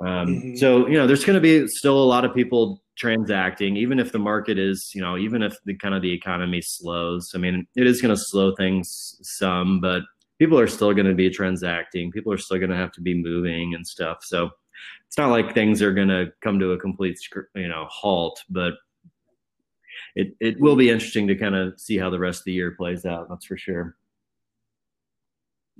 Um, 0.00 0.26
mm-hmm. 0.26 0.56
So 0.56 0.88
you 0.88 0.98
know, 0.98 1.06
there's 1.06 1.24
going 1.24 1.40
to 1.40 1.40
be 1.40 1.68
still 1.68 2.02
a 2.02 2.10
lot 2.14 2.24
of 2.24 2.34
people 2.34 2.82
transacting, 2.98 3.76
even 3.76 4.00
if 4.00 4.10
the 4.10 4.18
market 4.18 4.58
is, 4.58 4.90
you 4.92 5.00
know, 5.00 5.16
even 5.16 5.42
if 5.42 5.56
the 5.66 5.76
kind 5.76 5.94
of 5.94 6.02
the 6.02 6.12
economy 6.12 6.62
slows. 6.62 7.30
I 7.32 7.38
mean, 7.38 7.68
it 7.76 7.86
is 7.86 8.02
going 8.02 8.14
to 8.14 8.20
slow 8.20 8.56
things 8.56 9.18
some, 9.22 9.80
but 9.80 10.02
people 10.38 10.58
are 10.58 10.66
still 10.66 10.92
going 10.92 11.06
to 11.06 11.14
be 11.14 11.30
transacting. 11.30 12.10
People 12.12 12.32
are 12.32 12.38
still 12.38 12.58
going 12.58 12.70
to 12.70 12.76
have 12.76 12.92
to 12.92 13.00
be 13.00 13.14
moving 13.14 13.74
and 13.74 13.86
stuff. 13.86 14.18
So 14.22 14.50
it's 15.06 15.18
not 15.18 15.30
like 15.30 15.54
things 15.54 15.82
are 15.82 15.94
going 15.94 16.08
to 16.08 16.32
come 16.42 16.58
to 16.58 16.72
a 16.72 16.78
complete, 16.78 17.18
you 17.54 17.68
know, 17.68 17.86
halt. 17.88 18.42
But 18.50 18.74
it 20.14 20.34
it 20.40 20.60
will 20.60 20.76
be 20.76 20.90
interesting 20.90 21.26
to 21.28 21.36
kind 21.36 21.54
of 21.54 21.80
see 21.80 21.96
how 21.98 22.10
the 22.10 22.18
rest 22.18 22.40
of 22.40 22.44
the 22.44 22.52
year 22.52 22.72
plays 22.72 23.06
out. 23.06 23.28
That's 23.28 23.46
for 23.46 23.56
sure. 23.56 23.96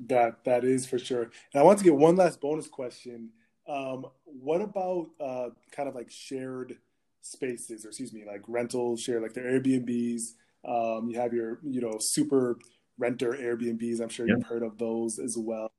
That 0.07 0.45
that 0.45 0.65
is 0.65 0.87
for 0.87 0.99
sure. 0.99 1.23
And 1.23 1.61
I 1.61 1.63
want 1.63 1.79
to 1.79 1.85
get 1.85 1.95
one 1.95 2.17
last 2.17 2.41
bonus 2.41 2.69
question. 2.69 3.31
Um, 3.69 4.07
what 4.25 4.61
about 4.61 5.09
uh, 5.21 5.49
kind 5.73 5.89
of 5.89 5.95
like 5.95 6.11
shared 6.11 6.79
spaces, 7.23 7.85
or 7.85 7.89
excuse 7.89 8.13
me, 8.13 8.25
like 8.27 8.43
rental 8.47 8.97
share, 8.97 9.21
like 9.21 9.35
the 9.35 9.41
Airbnbs? 9.41 10.35
Um, 10.65 11.09
you 11.09 11.19
have 11.19 11.33
your, 11.33 11.61
you 11.63 11.81
know, 11.81 11.97
super 12.01 12.59
renter 12.99 13.33
Airbnbs. 13.33 14.01
I'm 14.01 14.09
sure 14.09 14.27
you've 14.27 14.47
heard 14.47 14.63
of 14.63 14.79
those 14.79 15.19
as 15.19 15.37
well. 15.37 15.71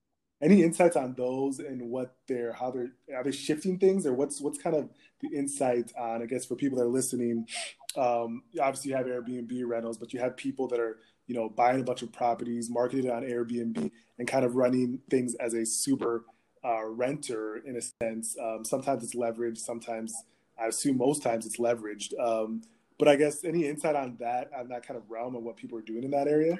Any 0.42 0.62
insights 0.62 0.96
on 0.96 1.16
those 1.16 1.60
and 1.60 1.90
what 1.90 2.16
they're 2.28 2.54
how 2.54 2.70
they're 2.70 2.92
are 3.16 3.24
they 3.24 3.32
shifting 3.32 3.80
things 3.80 4.06
or 4.06 4.14
what's 4.14 4.40
what's 4.40 4.60
kind 4.60 4.76
of 4.76 4.90
the 5.20 5.36
insight 5.36 5.92
on 5.98 6.22
I 6.22 6.26
guess 6.28 6.46
for 6.46 6.56
people 6.56 6.78
that 6.78 6.84
are 6.84 6.90
listening? 6.90 7.48
Um, 7.96 8.44
obviously, 8.62 8.92
you 8.92 8.98
have 8.98 9.08
Airbnb 9.08 9.64
rentals, 9.66 9.98
but 9.98 10.14
you 10.14 10.20
have 10.20 10.38
people 10.38 10.68
that 10.68 10.80
are 10.80 11.00
you 11.26 11.34
know 11.34 11.50
buying 11.50 11.82
a 11.82 11.84
bunch 11.84 12.04
of 12.04 12.12
properties, 12.12 12.70
marketed 12.70 13.10
on 13.10 13.24
Airbnb, 13.24 13.90
and 14.20 14.28
kind 14.28 14.46
of 14.46 14.56
running 14.56 15.00
things 15.10 15.34
as 15.36 15.56
a 15.56 15.66
super 15.66 16.26
uh, 16.64 16.86
renter 16.86 17.58
in 17.58 17.76
a 17.76 17.82
sense. 17.82 18.38
Um, 18.40 18.64
sometimes 18.64 19.04
it's 19.04 19.16
leveraged. 19.16 19.58
Sometimes 19.58 20.14
I 20.60 20.68
assume 20.68 20.98
most 20.98 21.24
times 21.24 21.46
it's 21.46 21.58
leveraged. 21.58 22.14
Um, 22.20 22.62
but 23.00 23.08
I 23.08 23.16
guess 23.16 23.44
any 23.44 23.66
insight 23.66 23.96
on 23.96 24.18
that 24.20 24.50
on 24.58 24.70
that 24.70 24.86
kind 24.86 24.98
of 24.98 25.10
realm 25.10 25.36
and 25.36 25.44
what 25.44 25.58
people 25.58 25.78
are 25.78 25.84
doing 25.84 26.04
in 26.04 26.12
that 26.12 26.28
area? 26.28 26.58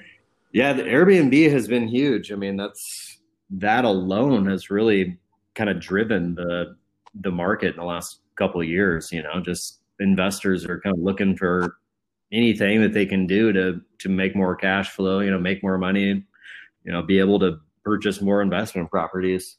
Yeah, 0.52 0.72
the 0.72 0.82
Airbnb 0.82 1.50
has 1.50 1.68
been 1.68 1.88
huge. 1.88 2.32
I 2.32 2.36
mean, 2.36 2.56
that's 2.56 3.18
that 3.50 3.84
alone 3.84 4.46
has 4.46 4.70
really 4.70 5.18
kind 5.54 5.70
of 5.70 5.80
driven 5.80 6.34
the 6.34 6.76
the 7.20 7.30
market 7.30 7.70
in 7.70 7.76
the 7.76 7.84
last 7.84 8.20
couple 8.36 8.60
of 8.60 8.68
years. 8.68 9.12
You 9.12 9.22
know, 9.22 9.40
just 9.40 9.80
investors 10.00 10.64
are 10.64 10.80
kind 10.80 10.96
of 10.96 11.02
looking 11.02 11.36
for 11.36 11.76
anything 12.32 12.80
that 12.82 12.92
they 12.92 13.06
can 13.06 13.26
do 13.26 13.52
to 13.52 13.80
to 13.98 14.08
make 14.08 14.34
more 14.34 14.56
cash 14.56 14.90
flow. 14.90 15.20
You 15.20 15.30
know, 15.30 15.38
make 15.38 15.62
more 15.62 15.78
money. 15.78 16.24
You 16.84 16.92
know, 16.92 17.02
be 17.02 17.18
able 17.18 17.38
to 17.40 17.58
purchase 17.84 18.20
more 18.22 18.40
investment 18.42 18.90
properties. 18.90 19.56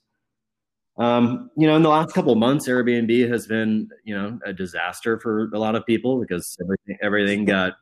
Um, 0.98 1.50
you 1.56 1.66
know, 1.68 1.76
in 1.76 1.84
the 1.84 1.90
last 1.90 2.14
couple 2.14 2.36
months, 2.36 2.68
Airbnb 2.68 3.30
has 3.30 3.48
been, 3.48 3.90
you 4.04 4.14
know, 4.16 4.38
a 4.46 4.52
disaster 4.52 5.18
for 5.20 5.50
a 5.54 5.60
lot 5.60 5.76
of 5.76 5.86
people 5.86 6.20
because 6.20 6.58
everything 6.62 6.98
everything 7.02 7.46
got, 7.46 7.74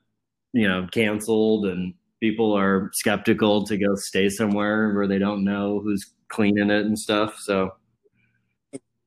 you 0.53 0.67
know, 0.67 0.87
canceled 0.91 1.65
and 1.65 1.93
people 2.19 2.53
are 2.53 2.89
skeptical 2.93 3.65
to 3.65 3.77
go 3.77 3.95
stay 3.95 4.29
somewhere 4.29 4.93
where 4.93 5.07
they 5.07 5.19
don't 5.19 5.43
know 5.43 5.79
who's 5.79 6.13
cleaning 6.29 6.69
it 6.69 6.85
and 6.85 6.97
stuff. 6.97 7.39
So, 7.39 7.75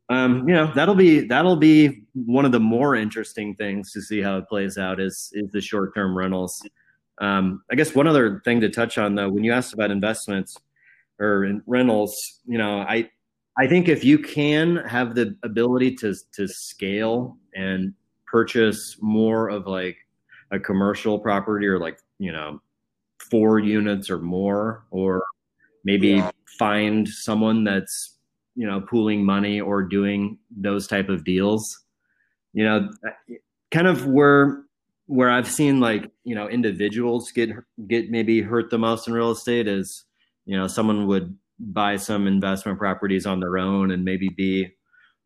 um, 0.08 0.48
you 0.48 0.54
know, 0.54 0.72
that'll 0.74 0.94
be 0.94 1.20
that'll 1.26 1.56
be 1.56 2.02
one 2.14 2.44
of 2.44 2.52
the 2.52 2.60
more 2.60 2.96
interesting 2.96 3.54
things 3.54 3.92
to 3.92 4.00
see 4.00 4.20
how 4.20 4.38
it 4.38 4.48
plays 4.48 4.78
out 4.78 5.00
is 5.00 5.30
is 5.32 5.50
the 5.52 5.60
short 5.60 5.94
term 5.94 6.16
rentals. 6.16 6.62
Um, 7.20 7.62
I 7.70 7.74
guess 7.74 7.94
one 7.94 8.06
other 8.06 8.40
thing 8.44 8.60
to 8.62 8.70
touch 8.70 8.98
on 8.98 9.14
though, 9.14 9.28
when 9.28 9.44
you 9.44 9.52
asked 9.52 9.74
about 9.74 9.90
investments 9.90 10.56
or 11.18 11.44
in 11.44 11.62
rentals, 11.66 12.40
you 12.46 12.58
know, 12.58 12.80
I 12.80 13.10
I 13.58 13.66
think 13.66 13.88
if 13.88 14.04
you 14.04 14.18
can 14.18 14.76
have 14.76 15.14
the 15.14 15.36
ability 15.42 15.96
to 15.96 16.14
to 16.32 16.48
scale 16.48 17.36
and 17.54 17.94
purchase 18.26 18.96
more 19.00 19.48
of 19.48 19.66
like 19.66 19.96
a 20.50 20.58
commercial 20.58 21.18
property 21.18 21.66
or 21.66 21.78
like 21.78 21.98
you 22.18 22.32
know 22.32 22.60
four 23.30 23.58
units 23.58 24.10
or 24.10 24.18
more 24.18 24.84
or 24.90 25.22
maybe 25.84 26.08
yeah. 26.08 26.30
find 26.58 27.08
someone 27.08 27.64
that's 27.64 28.16
you 28.54 28.66
know 28.66 28.80
pooling 28.80 29.24
money 29.24 29.60
or 29.60 29.82
doing 29.82 30.38
those 30.50 30.86
type 30.86 31.08
of 31.08 31.24
deals 31.24 31.84
you 32.52 32.64
know 32.64 32.90
kind 33.70 33.86
of 33.86 34.06
where 34.06 34.62
where 35.06 35.30
i've 35.30 35.48
seen 35.48 35.80
like 35.80 36.10
you 36.24 36.34
know 36.34 36.48
individuals 36.48 37.30
get 37.32 37.50
get 37.86 38.10
maybe 38.10 38.40
hurt 38.40 38.70
the 38.70 38.78
most 38.78 39.06
in 39.06 39.14
real 39.14 39.30
estate 39.30 39.68
is 39.68 40.04
you 40.46 40.56
know 40.56 40.66
someone 40.66 41.06
would 41.06 41.36
buy 41.58 41.96
some 41.96 42.26
investment 42.26 42.78
properties 42.78 43.26
on 43.26 43.40
their 43.40 43.58
own 43.58 43.90
and 43.90 44.04
maybe 44.04 44.28
be 44.28 44.68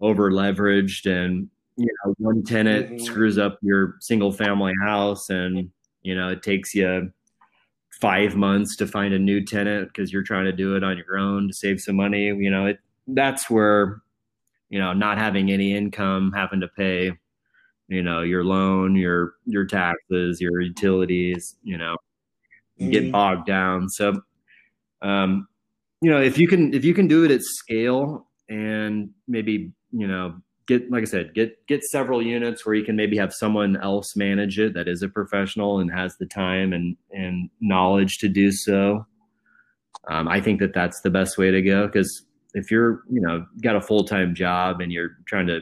over 0.01 0.31
leveraged 0.31 1.07
and 1.07 1.49
you 1.77 1.87
know 1.87 2.15
one 2.19 2.43
tenant 2.43 2.87
mm-hmm. 2.87 3.05
screws 3.05 3.39
up 3.39 3.59
your 3.63 3.97
single 4.01 4.33
family 4.33 4.73
house 4.83 5.31
and 5.31 5.71
you 6.03 6.15
know 6.15 6.29
it 6.29 6.43
takes 6.43 6.75
you 6.75 7.11
five 8.01 8.37
months 8.37 8.77
to 8.77 8.87
find 8.87 9.15
a 9.15 9.19
new 9.19 9.45
tenant 9.45 9.89
because 9.89 10.13
you're 10.13 10.23
trying 10.23 10.45
to 10.45 10.53
do 10.53 10.77
it 10.77 10.85
on 10.85 10.97
your 10.97 11.19
own 11.19 11.49
to 11.49 11.55
save 11.55 11.81
some 11.81 11.97
money 11.97 12.27
you 12.27 12.51
know 12.51 12.67
it 12.67 12.79
that's 13.09 13.51
where 13.51 14.03
you 14.75 14.81
know, 14.81 14.93
not 14.93 15.19
having 15.19 15.53
any 15.53 15.73
income, 15.73 16.33
having 16.35 16.61
to 16.61 16.67
pay, 16.67 17.13
you 17.87 18.03
know, 18.03 18.23
your 18.23 18.45
loan, 18.45 18.97
your 18.97 19.35
your 19.47 19.65
taxes, 19.65 20.41
your 20.41 20.61
utilities, 20.61 21.55
you 21.63 21.79
know, 21.79 21.97
mm-hmm. 22.81 22.91
get 22.91 23.13
bogged 23.13 23.47
down. 23.47 23.89
So, 23.89 24.21
um, 25.01 25.47
you 26.01 26.11
know, 26.11 26.21
if 26.21 26.39
you 26.39 26.49
can 26.49 26.75
if 26.75 26.85
you 26.85 26.93
can 26.93 27.07
do 27.07 27.25
it 27.25 27.31
at 27.31 27.43
scale 27.43 28.27
and 28.49 29.11
maybe 29.29 29.73
you 29.93 30.09
know 30.09 30.35
get 30.67 30.91
like 30.91 31.03
I 31.03 31.07
said, 31.07 31.35
get 31.35 31.67
get 31.67 31.83
several 31.85 32.23
units 32.23 32.65
where 32.65 32.75
you 32.75 32.85
can 32.85 32.97
maybe 32.97 33.17
have 33.17 33.33
someone 33.33 33.77
else 33.77 34.17
manage 34.17 34.59
it 34.59 34.75
that 34.75 34.89
is 34.89 35.03
a 35.03 35.09
professional 35.09 35.79
and 35.79 35.91
has 35.93 36.17
the 36.19 36.27
time 36.27 36.73
and 36.73 36.97
and 37.13 37.51
knowledge 37.61 38.19
to 38.19 38.29
do 38.29 38.53
so. 38.53 39.07
Um, 40.09 40.29
I 40.29 40.41
think 40.41 40.61
that 40.61 40.75
that's 40.75 41.01
the 41.01 41.11
best 41.11 41.39
way 41.39 41.51
to 41.51 41.63
go 41.63 41.87
because 41.87 42.27
if 42.55 42.71
you're 42.71 43.03
you 43.11 43.21
know 43.21 43.45
got 43.63 43.77
a 43.77 43.81
full 43.81 44.05
time 44.05 44.35
job 44.35 44.81
and 44.81 44.93
you're 44.93 45.17
trying 45.27 45.47
to 45.49 45.61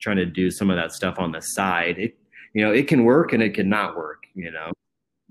trying 0.00 0.16
to 0.16 0.26
do 0.26 0.50
some 0.50 0.70
of 0.70 0.76
that 0.76 0.92
stuff 0.92 1.18
on 1.18 1.32
the 1.32 1.40
side, 1.40 1.98
it 1.98 2.16
you 2.54 2.64
know 2.64 2.72
it 2.72 2.88
can 2.88 3.04
work 3.04 3.32
and 3.32 3.42
it 3.42 3.54
can 3.54 3.68
not 3.68 3.96
work. 3.96 4.24
You 4.34 4.50
know, 4.50 4.72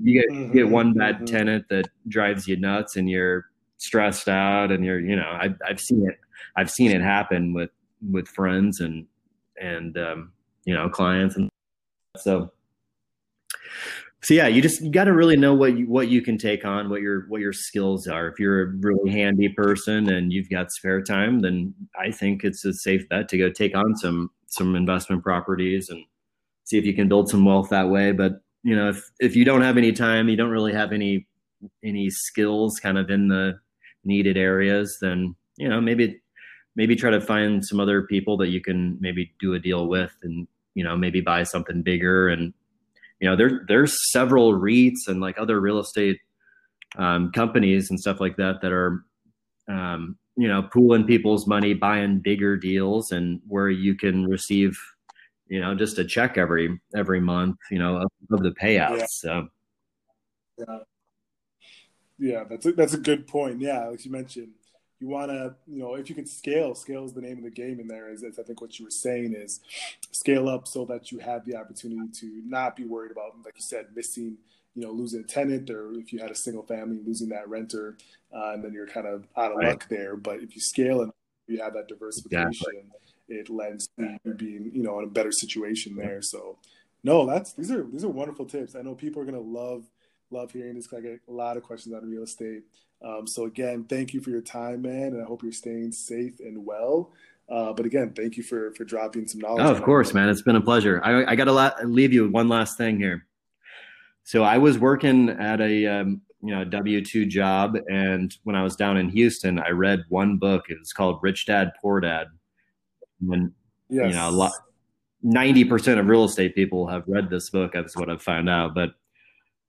you 0.02 0.22
get 0.22 0.30
mm-hmm, 0.30 0.54
get 0.54 0.70
one 0.70 0.94
bad 0.94 1.16
mm-hmm. 1.16 1.26
tenant 1.26 1.66
that 1.70 1.90
drives 2.08 2.48
you 2.48 2.58
nuts 2.58 2.96
and 2.96 3.10
you're 3.10 3.46
stressed 3.78 4.28
out 4.28 4.72
and 4.72 4.84
you're 4.84 5.00
you 5.00 5.16
know 5.16 5.38
I've 5.40 5.56
I've 5.66 5.80
seen 5.80 6.08
it 6.08 6.18
I've 6.56 6.70
seen 6.70 6.92
it 6.92 7.02
happen 7.02 7.54
with 7.54 7.70
with 8.08 8.28
friends 8.28 8.80
and 8.80 9.06
and 9.60 9.98
um, 9.98 10.32
you 10.66 10.74
know 10.74 10.90
clients 10.90 11.36
and 11.36 11.50
so 12.18 12.52
so 14.22 14.34
yeah 14.34 14.48
you 14.48 14.62
just 14.62 14.82
you 14.82 14.92
got 14.92 15.06
to 15.06 15.14
really 15.14 15.38
know 15.38 15.54
what 15.54 15.78
you 15.78 15.86
what 15.86 16.08
you 16.08 16.22
can 16.22 16.38
take 16.38 16.66
on 16.66 16.90
what 16.90 17.02
your 17.02 17.28
what 17.30 17.42
your 17.42 17.54
skills 17.54 18.08
are. 18.08 18.28
If 18.28 18.40
you're 18.40 18.62
a 18.64 18.74
really 18.80 19.12
handy 19.12 19.50
person 19.50 20.10
and 20.10 20.32
you've 20.32 20.50
got 20.50 20.72
spare 20.72 21.02
time 21.02 21.40
then 21.42 21.74
i 22.00 22.12
think 22.12 22.44
it's 22.44 22.66
a 22.66 22.74
safe 22.74 23.08
bet 23.10 23.30
to 23.30 23.38
go 23.38 23.50
take 23.50 23.76
on 23.76 23.96
some 23.96 24.30
some 24.48 24.76
investment 24.76 25.24
properties 25.24 25.90
and 25.90 26.04
see 26.64 26.78
if 26.78 26.86
you 26.86 26.94
can 26.94 27.08
build 27.08 27.30
some 27.30 27.46
wealth 27.46 27.70
that 27.70 27.90
way. 27.90 28.12
But 28.12 28.42
you 28.64 28.76
know 28.76 28.90
if 28.90 29.10
if 29.20 29.36
you 29.36 29.46
don't 29.46 29.62
have 29.62 29.78
any 29.78 29.92
time 29.92 30.30
you 30.30 30.36
don't 30.36 30.50
really 30.50 30.74
have 30.74 30.92
any 30.92 31.28
any 31.84 32.10
skills 32.10 32.80
kind 32.80 32.98
of 32.98 33.10
in 33.10 33.28
the 33.28 33.60
needed 34.04 34.38
areas 34.38 34.98
then 35.02 35.36
you 35.58 35.68
know 35.68 35.80
maybe 35.82 36.22
maybe 36.80 36.96
try 36.96 37.12
to 37.12 37.20
find 37.20 37.66
some 37.66 37.82
other 37.82 38.04
people 38.04 38.38
that 38.38 38.48
you 38.48 38.62
can 38.62 38.98
maybe 39.02 39.34
do 39.38 39.54
a 39.54 39.60
deal 39.60 39.88
with 39.88 40.14
and 40.24 40.48
you 40.76 40.84
know 40.86 40.96
maybe 40.96 41.20
buy 41.20 41.44
something 41.44 41.82
bigger. 41.82 42.30
And 42.30 42.54
you 43.20 43.30
know 43.30 43.36
there 43.36 43.66
there's 43.68 44.10
several 44.14 44.54
REITs 44.54 45.10
and 45.10 45.20
like 45.20 45.38
other 45.38 45.60
real 45.60 45.80
estate 45.80 46.22
um, 46.98 47.34
companies 47.34 47.90
and 47.90 48.00
stuff 48.00 48.22
like 48.22 48.38
that 48.38 48.62
that 48.62 48.72
are 48.72 49.04
um, 49.68 50.18
you 50.38 50.48
know 50.48 50.62
pooling 50.72 51.04
people's 51.04 51.46
money 51.46 51.74
buying 51.74 52.20
bigger 52.20 52.56
deals 52.56 53.12
and 53.12 53.42
where 53.46 53.70
you 53.70 53.94
can 53.94 54.26
receive 54.26 54.80
you 55.50 55.60
know 55.60 55.76
just 55.76 56.00
a 56.00 56.06
check 56.06 56.38
every 56.38 56.80
every 56.96 57.20
month 57.20 57.58
you 57.70 57.78
know 57.78 57.98
of, 57.98 58.10
of 58.32 58.42
the 58.42 58.52
payouts 58.52 59.00
yeah. 59.00 59.06
so. 59.10 59.48
Yeah. 60.58 60.80
Yeah 62.20 62.44
that's 62.50 62.66
a, 62.66 62.72
that's 62.72 62.94
a 62.94 63.00
good 63.10 63.28
point. 63.28 63.60
Yeah 63.60 63.88
like 63.88 64.06
you 64.06 64.12
mentioned 64.12 64.54
you 65.00 65.08
want 65.08 65.32
to, 65.32 65.56
you 65.68 65.80
know, 65.80 65.96
if 65.96 66.10
you 66.10 66.16
can 66.16 66.26
scale, 66.26 66.76
scale 66.76 67.06
is 67.06 67.14
the 67.14 67.22
name 67.22 67.38
of 67.38 67.44
the 67.44 67.50
game 67.50 67.80
in 67.80 67.88
there. 67.88 68.12
Is, 68.12 68.24
is 68.24 68.38
I 68.38 68.44
think 68.44 68.62
what 68.62 68.78
you 68.78 68.86
were 68.86 68.92
saying 68.92 69.34
is 69.34 69.62
scale 70.12 70.50
up 70.50 70.68
so 70.68 70.86
that 70.86 71.12
you 71.12 71.20
have 71.20 71.46
the 71.46 71.56
opportunity 71.56 72.12
to 72.20 72.42
not 72.46 72.76
be 72.76 72.86
worried 72.86 73.12
about, 73.12 73.34
like 73.46 73.56
you 73.56 73.64
said, 73.64 73.88
missing, 73.96 74.38
you 74.76 74.84
know, 74.84 74.92
losing 74.92 75.22
a 75.22 75.24
tenant, 75.24 75.70
or 75.70 75.94
if 75.94 76.12
you 76.12 76.20
had 76.20 76.32
a 76.32 76.36
single 76.36 76.64
family, 76.64 77.00
losing 77.06 77.30
that 77.30 77.48
renter, 77.48 77.98
uh, 78.34 78.52
and 78.52 78.64
then 78.64 78.74
you're 78.74 78.88
kind 78.88 79.08
of 79.08 79.26
out 79.38 79.52
of 79.52 79.58
right. 79.58 79.70
luck 79.70 79.88
there. 79.90 80.18
But 80.18 80.42
if 80.42 80.56
you 80.56 80.62
scale 80.62 81.02
and 81.02 81.14
you 81.48 81.62
have 81.62 81.74
that 81.74 81.88
diversification, 81.88 82.68
exactly. 82.68 83.36
it 83.36 83.50
lends 83.50 83.90
to 83.98 84.18
you 84.26 84.34
being, 84.34 84.72
you 84.74 84.84
know, 84.84 85.00
in 85.00 85.06
a 85.06 85.10
better 85.10 85.32
situation 85.32 85.96
there. 85.96 86.22
So, 86.22 86.58
no, 87.04 87.26
that's 87.26 87.54
these 87.54 87.72
are 87.72 87.84
these 87.84 88.04
are 88.04 88.10
wonderful 88.10 88.46
tips. 88.46 88.76
I 88.76 88.82
know 88.82 88.96
people 88.96 89.22
are 89.22 89.26
gonna 89.26 89.40
love 89.40 89.86
love 90.32 90.52
hearing 90.52 90.76
this. 90.76 90.88
Because 90.88 91.06
I 91.06 91.08
get 91.08 91.22
a 91.28 91.32
lot 91.32 91.58
of 91.58 91.64
questions 91.64 91.96
on 91.96 92.10
real 92.10 92.24
estate. 92.24 92.64
Um, 93.02 93.26
so 93.26 93.46
again, 93.46 93.86
thank 93.86 94.14
you 94.14 94.22
for 94.22 94.30
your 94.30 94.42
time, 94.42 94.82
man, 94.82 95.14
and 95.14 95.22
I 95.22 95.26
hope 95.26 95.44
you're 95.44 95.52
staying 95.52 95.92
safe 95.92 96.40
and 96.40 96.66
well. 96.66 97.12
Uh, 97.48 97.74
but 97.74 97.86
again, 97.86 98.14
thank 98.16 98.38
you 98.38 98.44
for 98.44 98.74
for 98.76 98.84
dropping 98.84 99.28
some 99.28 99.42
knowledge. 99.42 99.66
Oh, 99.66 99.72
of 99.72 99.82
course, 99.82 100.14
man. 100.14 100.30
It's 100.30 100.42
been 100.42 100.56
a 100.56 100.62
pleasure. 100.62 101.02
I, 101.04 101.32
I 101.32 101.36
got 101.36 101.46
to 101.46 101.88
leave 101.88 102.14
you 102.14 102.30
one 102.30 102.48
last 102.48 102.78
thing 102.78 102.98
here. 102.98 103.26
So 104.24 104.44
I 104.44 104.60
was 104.60 104.78
working 104.78 105.30
at 105.30 105.60
a 105.60 105.88
um, 105.88 106.22
you 106.44 106.54
know 106.54 106.64
W 106.64 107.04
two 107.04 107.26
job, 107.26 107.76
and 107.90 108.36
when 108.44 108.56
I 108.56 108.64
was 108.64 108.76
down 108.76 108.98
in 108.98 109.10
Houston, 109.10 109.60
I 109.60 109.70
read 109.70 110.04
one 110.10 110.38
book. 110.38 110.66
It 110.70 110.78
was 110.78 110.94
called 110.94 111.20
Rich 111.24 111.48
Dad 111.48 111.72
Poor 111.82 112.00
Dad. 112.00 112.28
And 113.32 113.54
yes. 113.90 114.10
you 114.10 114.16
know, 114.16 114.30
a 114.30 114.32
lot, 114.32 114.52
ninety 115.24 115.66
percent 115.66 116.00
of 116.00 116.06
real 116.06 116.26
estate 116.26 116.54
people 116.54 116.86
have 116.88 117.04
read 117.08 117.30
this 117.30 117.50
book. 117.50 117.72
That's 117.74 117.98
what 117.98 118.10
I've 118.10 118.22
found 118.22 118.50
out. 118.50 118.76
But 118.76 118.92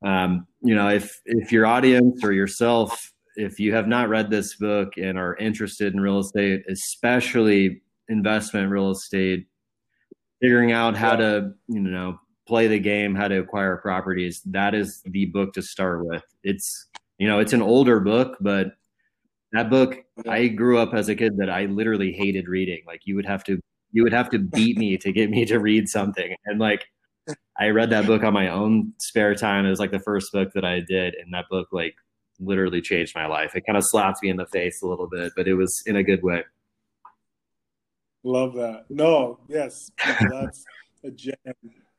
um, 0.05 0.47
you 0.61 0.75
know, 0.75 0.89
if 0.89 1.19
if 1.25 1.53
your 1.53 1.65
audience 1.65 2.23
or 2.23 2.33
yourself 2.33 3.13
if 3.37 3.61
you 3.61 3.75
have 3.75 3.87
not 3.87 4.09
read 4.09 4.31
this 4.31 4.57
book 4.57 4.97
and 4.97 5.19
are 5.19 5.37
interested 5.37 5.95
in 5.95 6.01
real 6.01 6.19
estate, 6.19 6.65
especially 6.69 7.83
investment 8.09 8.71
real 8.71 8.91
estate, 8.91 9.47
figuring 10.41 10.73
out 10.73 10.97
how 10.97 11.17
to, 11.17 11.53
you 11.69 11.81
know, 11.81 12.19
play 12.47 12.67
the 12.67 12.79
game, 12.79 13.15
how 13.15 13.29
to 13.29 13.39
acquire 13.39 13.77
properties, 13.77 14.43
that 14.47 14.75
is 14.75 15.03
the 15.05 15.27
book 15.27 15.53
to 15.53 15.63
start 15.63 16.05
with. 16.05 16.25
It's, 16.43 16.89
you 17.19 17.29
know, 17.29 17.39
it's 17.39 17.53
an 17.53 17.63
older 17.63 18.01
book, 18.01 18.37
but 18.41 18.73
that 19.53 19.71
book, 19.71 19.99
I 20.29 20.49
grew 20.49 20.79
up 20.79 20.95
as 20.95 21.09
a 21.09 21.15
kid 21.15 21.37
that 21.37 21.51
I 21.51 21.67
literally 21.67 22.13
hated 22.13 22.49
reading. 22.49 22.83
Like 22.87 23.03
you 23.05 23.15
would 23.17 23.27
have 23.27 23.45
to, 23.45 23.61
you 23.93 24.03
would 24.03 24.13
have 24.13 24.31
to 24.31 24.39
beat 24.39 24.79
me 24.79 24.97
to 24.99 25.13
get 25.13 25.31
me 25.31 25.45
to 25.45 25.59
read 25.59 25.89
something. 25.89 26.35
And 26.47 26.59
like, 26.59 26.87
I 27.59 27.69
read 27.69 27.91
that 27.91 28.07
book 28.07 28.25
on 28.25 28.33
my 28.33 28.49
own 28.49 28.95
spare 28.99 29.35
time. 29.35 29.67
It 29.67 29.71
was 29.71 29.79
like 29.79 29.91
the 29.93 30.01
first 30.01 30.33
book 30.33 30.51
that 30.55 30.65
I 30.65 30.81
did. 30.81 31.15
And 31.15 31.33
that 31.35 31.45
book, 31.51 31.69
like, 31.71 31.95
literally 32.41 32.81
changed 32.81 33.15
my 33.15 33.27
life. 33.27 33.55
It 33.55 33.67
kind 33.67 33.77
of 33.77 33.85
slapped 33.87 34.23
me 34.23 34.31
in 34.31 34.37
the 34.37 34.47
face 34.47 34.83
a 34.83 34.87
little 34.87 35.09
bit, 35.09 35.33
but 35.37 35.47
it 35.47 35.55
was 35.55 35.83
in 35.87 35.97
a 35.97 36.03
good 36.03 36.23
way. 36.23 36.45
Love 38.23 38.55
that. 38.55 38.85
No, 38.91 39.39
yes, 39.49 39.91
that's 40.05 40.65
a 41.05 41.11
gem. 41.11 41.35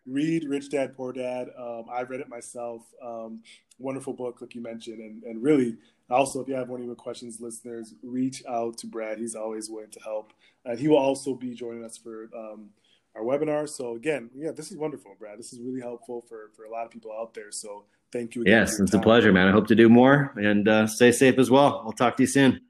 Read 0.06 0.46
Rich 0.46 0.70
Dad 0.70 0.96
Poor 0.96 1.14
Dad. 1.14 1.50
Um, 1.58 1.86
I 1.92 2.02
read 2.02 2.22
it 2.22 2.30
myself. 2.30 2.82
Um, 3.04 3.42
wonderful 3.80 4.14
book, 4.14 4.42
like 4.42 4.54
you 4.56 4.62
mentioned, 4.62 5.00
and 5.00 5.24
and 5.24 5.42
really 5.42 5.78
also 6.10 6.42
if 6.42 6.48
you 6.48 6.56
have 6.56 6.70
any 6.70 6.86
more 6.86 6.96
questions, 6.96 7.40
listeners, 7.40 7.96
reach 8.04 8.44
out 8.48 8.78
to 8.80 8.88
Brad. 8.88 9.18
He's 9.18 9.36
always 9.36 9.70
willing 9.70 9.92
to 9.92 10.00
help, 10.02 10.34
and 10.66 10.78
he 10.78 10.88
will 10.88 10.98
also 10.98 11.34
be 11.34 11.54
joining 11.54 11.84
us 11.84 11.98
for 11.98 12.30
um, 12.36 12.70
our 13.16 13.24
webinar. 13.24 13.68
So 13.68 13.96
again, 13.96 14.30
yeah, 14.36 14.52
this 14.52 14.72
is 14.72 14.78
wonderful, 14.78 15.16
Brad. 15.18 15.40
This 15.40 15.54
is 15.54 15.60
really 15.60 15.82
helpful 15.82 16.24
for 16.28 16.52
for 16.56 16.66
a 16.66 16.70
lot 16.70 16.86
of 16.86 16.92
people 16.92 17.12
out 17.12 17.34
there. 17.34 17.52
So 17.52 17.86
Thank 18.12 18.36
you. 18.36 18.44
yes, 18.46 18.80
it's 18.80 18.92
time. 18.92 19.00
a 19.00 19.04
pleasure, 19.04 19.32
man. 19.32 19.48
I 19.48 19.52
hope 19.52 19.68
to 19.68 19.76
do 19.76 19.88
more 19.88 20.34
and 20.36 20.68
uh, 20.68 20.88
stay 20.88 21.12
safe 21.12 21.38
as 21.40 21.50
well. 21.50 21.82
I'll 21.86 21.94
talk 21.94 22.18
to 22.18 22.24
you 22.24 22.28
soon. 22.28 22.62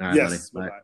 All 0.00 0.08
right, 0.08 0.16
yes. 0.16 0.50
Bye. 0.50 0.68
Bye. 0.68 0.80